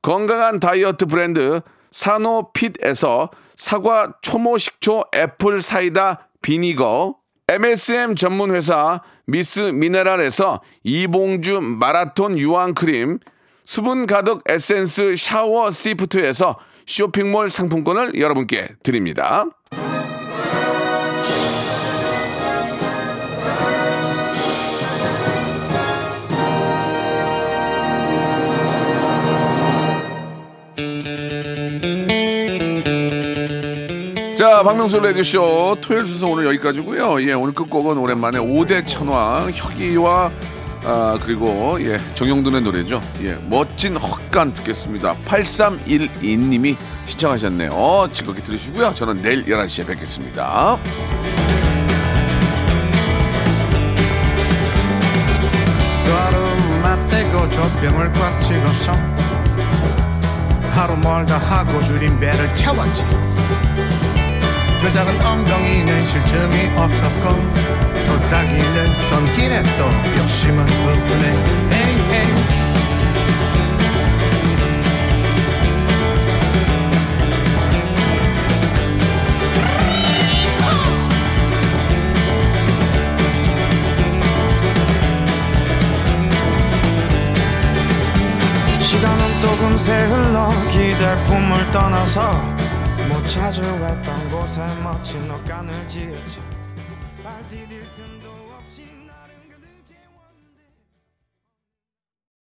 건강한 0.00 0.58
다이어트 0.58 1.06
브랜드 1.06 1.60
사노핏에서 1.90 3.30
사과 3.56 4.14
초모 4.22 4.58
식초 4.58 5.04
apple 5.14 5.60
cider 5.60 6.28
vinegar, 6.40 7.16
MSM 7.48 8.14
전문 8.14 8.54
회사 8.54 9.02
미스 9.26 9.60
미네랄에서 9.60 10.62
이봉주 10.82 11.60
마라톤 11.60 12.38
유황 12.38 12.74
크림, 12.74 13.18
수분 13.64 14.06
가득 14.06 14.42
에센스 14.48 15.14
샤워 15.16 15.70
시프트에서 15.70 16.56
쇼핑몰 16.86 17.50
상품권을 17.50 18.18
여러분께 18.18 18.68
드립니다. 18.82 19.46
자, 34.42 34.64
박명수 34.64 34.98
레디쇼 34.98 35.76
토요일 35.80 36.04
순서 36.04 36.26
오늘 36.28 36.46
여기까지고요. 36.46 37.22
예, 37.22 37.32
오늘 37.32 37.54
끝곡은 37.54 37.96
오랜만에 37.96 38.40
5대 38.40 38.84
천왕 38.84 39.52
혁이와 39.54 40.32
아, 40.84 41.18
그리고 41.22 41.78
예, 41.80 42.00
정용돈의 42.14 42.62
노래죠. 42.62 43.02
예, 43.22 43.36
멋진 43.48 43.96
헛간 43.96 44.52
듣겠습니다. 44.52 45.14
8312님이 45.24 46.76
시청하셨네요. 47.06 48.08
즐겁게 48.12 48.42
들으시고요. 48.42 48.94
저는 48.94 49.22
내일 49.22 49.44
11시에 49.44 49.86
뵙겠습니다. 49.86 50.78
맞대고 56.82 57.48
젖병을 57.48 58.12
꽉 58.12 58.40
찍었어 58.40 58.92
하루 60.70 60.96
멀다 60.96 61.38
하고 61.38 61.80
줄인 61.82 62.18
배를 62.18 62.54
채웠지 62.54 63.04
그 64.82 64.92
작은 64.92 65.20
엉덩이는 65.24 66.04
쉴 66.06 66.24
틈이 66.24 66.76
없었고 66.76 67.81
도닥이는 68.32 68.92
손길에 69.10 69.62
또 69.76 69.84
욕심은 70.18 70.64
부분에 70.64 71.24
시간은 88.80 89.40
또 89.42 89.56
금세 89.58 89.92
흘러 90.06 90.48
기댈 90.70 91.22
품을 91.24 91.70
떠나서 91.70 92.32
못 93.10 93.26
찾으랬던 93.26 94.30
곳에 94.30 94.62
멋진 94.82 95.30
옷간을 95.30 95.86
지었지 95.86 96.61